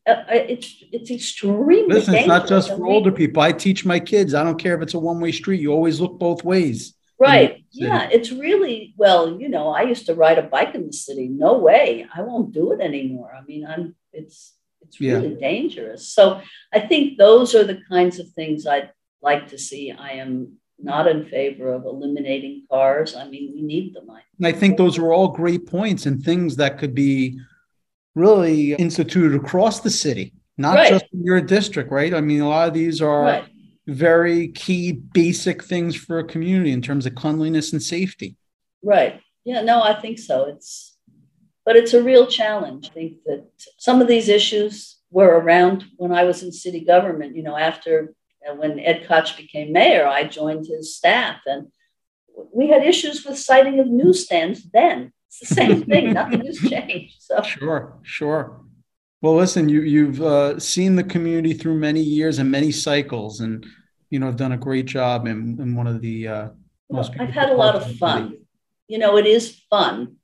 uh, 0.08 0.24
it's 0.30 0.82
it's 0.92 1.10
extremely. 1.10 1.94
Listen, 1.94 2.14
it's 2.14 2.26
not 2.26 2.48
just 2.48 2.68
for 2.68 2.86
older 2.86 3.12
people. 3.12 3.42
I 3.42 3.52
teach 3.52 3.84
my 3.84 4.00
kids. 4.00 4.34
I 4.34 4.42
don't 4.42 4.58
care 4.58 4.74
if 4.74 4.82
it's 4.82 4.94
a 4.94 4.98
one 4.98 5.20
way 5.20 5.32
street. 5.32 5.60
You 5.60 5.72
always 5.72 6.00
look 6.00 6.18
both 6.18 6.44
ways. 6.44 6.94
Right. 7.18 7.64
Yeah. 7.72 8.08
It's 8.12 8.30
really 8.30 8.94
well. 8.96 9.40
You 9.40 9.48
know, 9.48 9.70
I 9.70 9.82
used 9.82 10.06
to 10.06 10.14
ride 10.14 10.38
a 10.38 10.42
bike 10.42 10.74
in 10.74 10.86
the 10.86 10.92
city. 10.92 11.28
No 11.28 11.58
way. 11.58 12.06
I 12.14 12.22
won't 12.22 12.52
do 12.52 12.72
it 12.72 12.80
anymore. 12.80 13.32
I 13.36 13.42
mean, 13.44 13.66
I'm. 13.66 13.94
It's 14.12 14.54
it's 14.80 15.00
really 15.00 15.34
yeah. 15.34 15.40
dangerous. 15.40 16.08
So 16.08 16.40
I 16.72 16.80
think 16.80 17.18
those 17.18 17.54
are 17.54 17.64
the 17.64 17.80
kinds 17.88 18.18
of 18.18 18.28
things 18.30 18.66
I'd 18.66 18.90
like 19.20 19.48
to 19.48 19.58
see. 19.58 19.92
I 19.92 20.12
am 20.12 20.58
not 20.78 21.08
in 21.08 21.26
favor 21.26 21.72
of 21.72 21.84
eliminating 21.84 22.64
cars. 22.70 23.16
I 23.16 23.28
mean, 23.28 23.52
we 23.52 23.62
need 23.62 23.94
them. 23.94 24.08
I, 24.10 24.48
I 24.48 24.52
think 24.52 24.76
those 24.76 24.96
are 24.96 25.12
all 25.12 25.28
great 25.28 25.66
points 25.66 26.06
and 26.06 26.22
things 26.22 26.56
that 26.56 26.78
could 26.78 26.94
be 26.94 27.40
really 28.18 28.74
instituted 28.74 29.34
across 29.34 29.80
the 29.80 29.90
city, 29.90 30.34
not 30.56 30.74
right. 30.74 30.90
just 30.90 31.06
in 31.12 31.24
your 31.24 31.40
district, 31.40 31.90
right? 31.90 32.12
I 32.12 32.20
mean, 32.20 32.40
a 32.40 32.48
lot 32.48 32.68
of 32.68 32.74
these 32.74 33.00
are 33.00 33.22
right. 33.22 33.44
very 33.86 34.48
key, 34.48 34.92
basic 34.92 35.64
things 35.64 35.94
for 35.94 36.18
a 36.18 36.24
community 36.24 36.72
in 36.72 36.82
terms 36.82 37.06
of 37.06 37.14
cleanliness 37.14 37.72
and 37.72 37.82
safety. 37.82 38.36
Right. 38.82 39.20
Yeah, 39.44 39.62
no, 39.62 39.82
I 39.82 39.98
think 40.00 40.18
so. 40.18 40.46
It's, 40.46 40.96
but 41.64 41.76
it's 41.76 41.94
a 41.94 42.02
real 42.02 42.26
challenge. 42.26 42.90
I 42.90 42.94
think 42.94 43.12
that 43.26 43.46
some 43.78 44.02
of 44.02 44.08
these 44.08 44.28
issues 44.28 44.98
were 45.10 45.38
around 45.38 45.84
when 45.96 46.12
I 46.12 46.24
was 46.24 46.42
in 46.42 46.52
city 46.52 46.84
government. 46.84 47.36
You 47.36 47.42
know, 47.44 47.56
after 47.56 48.14
uh, 48.48 48.54
when 48.54 48.80
Ed 48.80 49.06
Koch 49.06 49.36
became 49.36 49.72
mayor, 49.72 50.06
I 50.06 50.24
joined 50.24 50.66
his 50.66 50.96
staff 50.96 51.40
and 51.46 51.68
we 52.52 52.68
had 52.68 52.84
issues 52.84 53.24
with 53.24 53.38
siting 53.38 53.80
of 53.80 53.86
newsstands 53.86 54.62
then. 54.72 55.12
It's 55.28 55.48
the 55.48 55.54
same 55.54 55.84
thing. 55.84 56.14
Nothing 56.14 56.44
has 56.46 56.58
changed. 56.58 57.16
So 57.20 57.42
sure, 57.42 57.98
sure. 58.02 58.60
Well, 59.20 59.34
listen, 59.34 59.68
you 59.68 59.82
you've 59.82 60.22
uh, 60.22 60.58
seen 60.58 60.96
the 60.96 61.04
community 61.04 61.52
through 61.52 61.78
many 61.78 62.00
years 62.00 62.38
and 62.38 62.50
many 62.50 62.72
cycles, 62.72 63.40
and 63.40 63.66
you 64.10 64.18
know 64.18 64.26
have 64.26 64.36
done 64.36 64.52
a 64.52 64.56
great 64.56 64.86
job 64.86 65.26
in, 65.26 65.58
in 65.60 65.74
one 65.74 65.86
of 65.86 66.00
the 66.00 66.28
uh, 66.28 66.48
most. 66.90 67.16
Well, 67.16 67.26
I've 67.26 67.34
had 67.34 67.50
a 67.50 67.54
lot 67.54 67.74
of 67.74 67.96
fun. 67.96 68.38
You 68.86 68.98
know, 68.98 69.18
it 69.18 69.26
is 69.26 69.60
fun, 69.68 70.16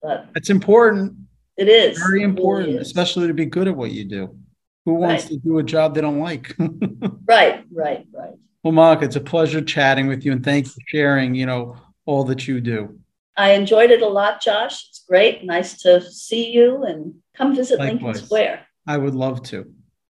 but 0.00 0.26
it's 0.36 0.50
important. 0.50 1.14
It 1.56 1.68
is 1.68 1.98
very 1.98 2.22
important, 2.22 2.76
is. 2.76 2.86
especially 2.86 3.26
to 3.26 3.34
be 3.34 3.46
good 3.46 3.68
at 3.68 3.76
what 3.76 3.90
you 3.90 4.04
do. 4.04 4.36
Who 4.84 4.94
wants 4.94 5.24
right. 5.24 5.32
to 5.32 5.38
do 5.38 5.58
a 5.58 5.62
job 5.62 5.94
they 5.94 6.00
don't 6.00 6.20
like? 6.20 6.54
right, 7.26 7.64
right, 7.72 8.06
right. 8.12 8.34
Well, 8.62 8.72
Monica, 8.72 9.04
it's 9.04 9.16
a 9.16 9.20
pleasure 9.20 9.60
chatting 9.60 10.08
with 10.08 10.24
you, 10.24 10.32
and 10.32 10.44
thanks 10.44 10.72
for 10.72 10.80
sharing. 10.86 11.34
You 11.34 11.46
know 11.46 11.76
all 12.04 12.24
that 12.24 12.46
you 12.46 12.60
do. 12.60 12.98
I 13.36 13.52
enjoyed 13.52 13.90
it 13.90 14.02
a 14.02 14.08
lot, 14.08 14.42
Josh. 14.42 14.88
It's 14.88 15.04
great. 15.08 15.44
Nice 15.44 15.80
to 15.82 16.02
see 16.02 16.50
you 16.50 16.84
and 16.84 17.14
come 17.34 17.54
visit 17.54 17.78
Likewise. 17.78 18.02
Lincoln 18.02 18.24
Square. 18.24 18.66
I 18.86 18.98
would 18.98 19.14
love 19.14 19.42
to. 19.44 19.72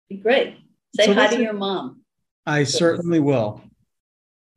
Be 0.08 0.16
great. 0.16 0.56
Say 0.94 1.06
so 1.06 1.14
hi 1.14 1.28
to 1.28 1.40
your 1.40 1.52
mom. 1.52 2.02
I 2.46 2.64
certainly 2.64 3.20
will. 3.20 3.62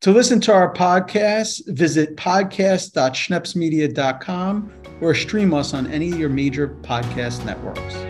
To 0.02 0.12
listen 0.12 0.40
to 0.40 0.54
our 0.54 0.72
podcast, 0.72 1.68
visit 1.68 2.16
podcast.schnepsmedia.com 2.16 4.72
or 5.00 5.14
stream 5.14 5.52
us 5.52 5.74
on 5.74 5.86
any 5.88 6.10
of 6.10 6.18
your 6.18 6.30
major 6.30 6.68
podcast 6.82 7.44
networks. 7.44 8.09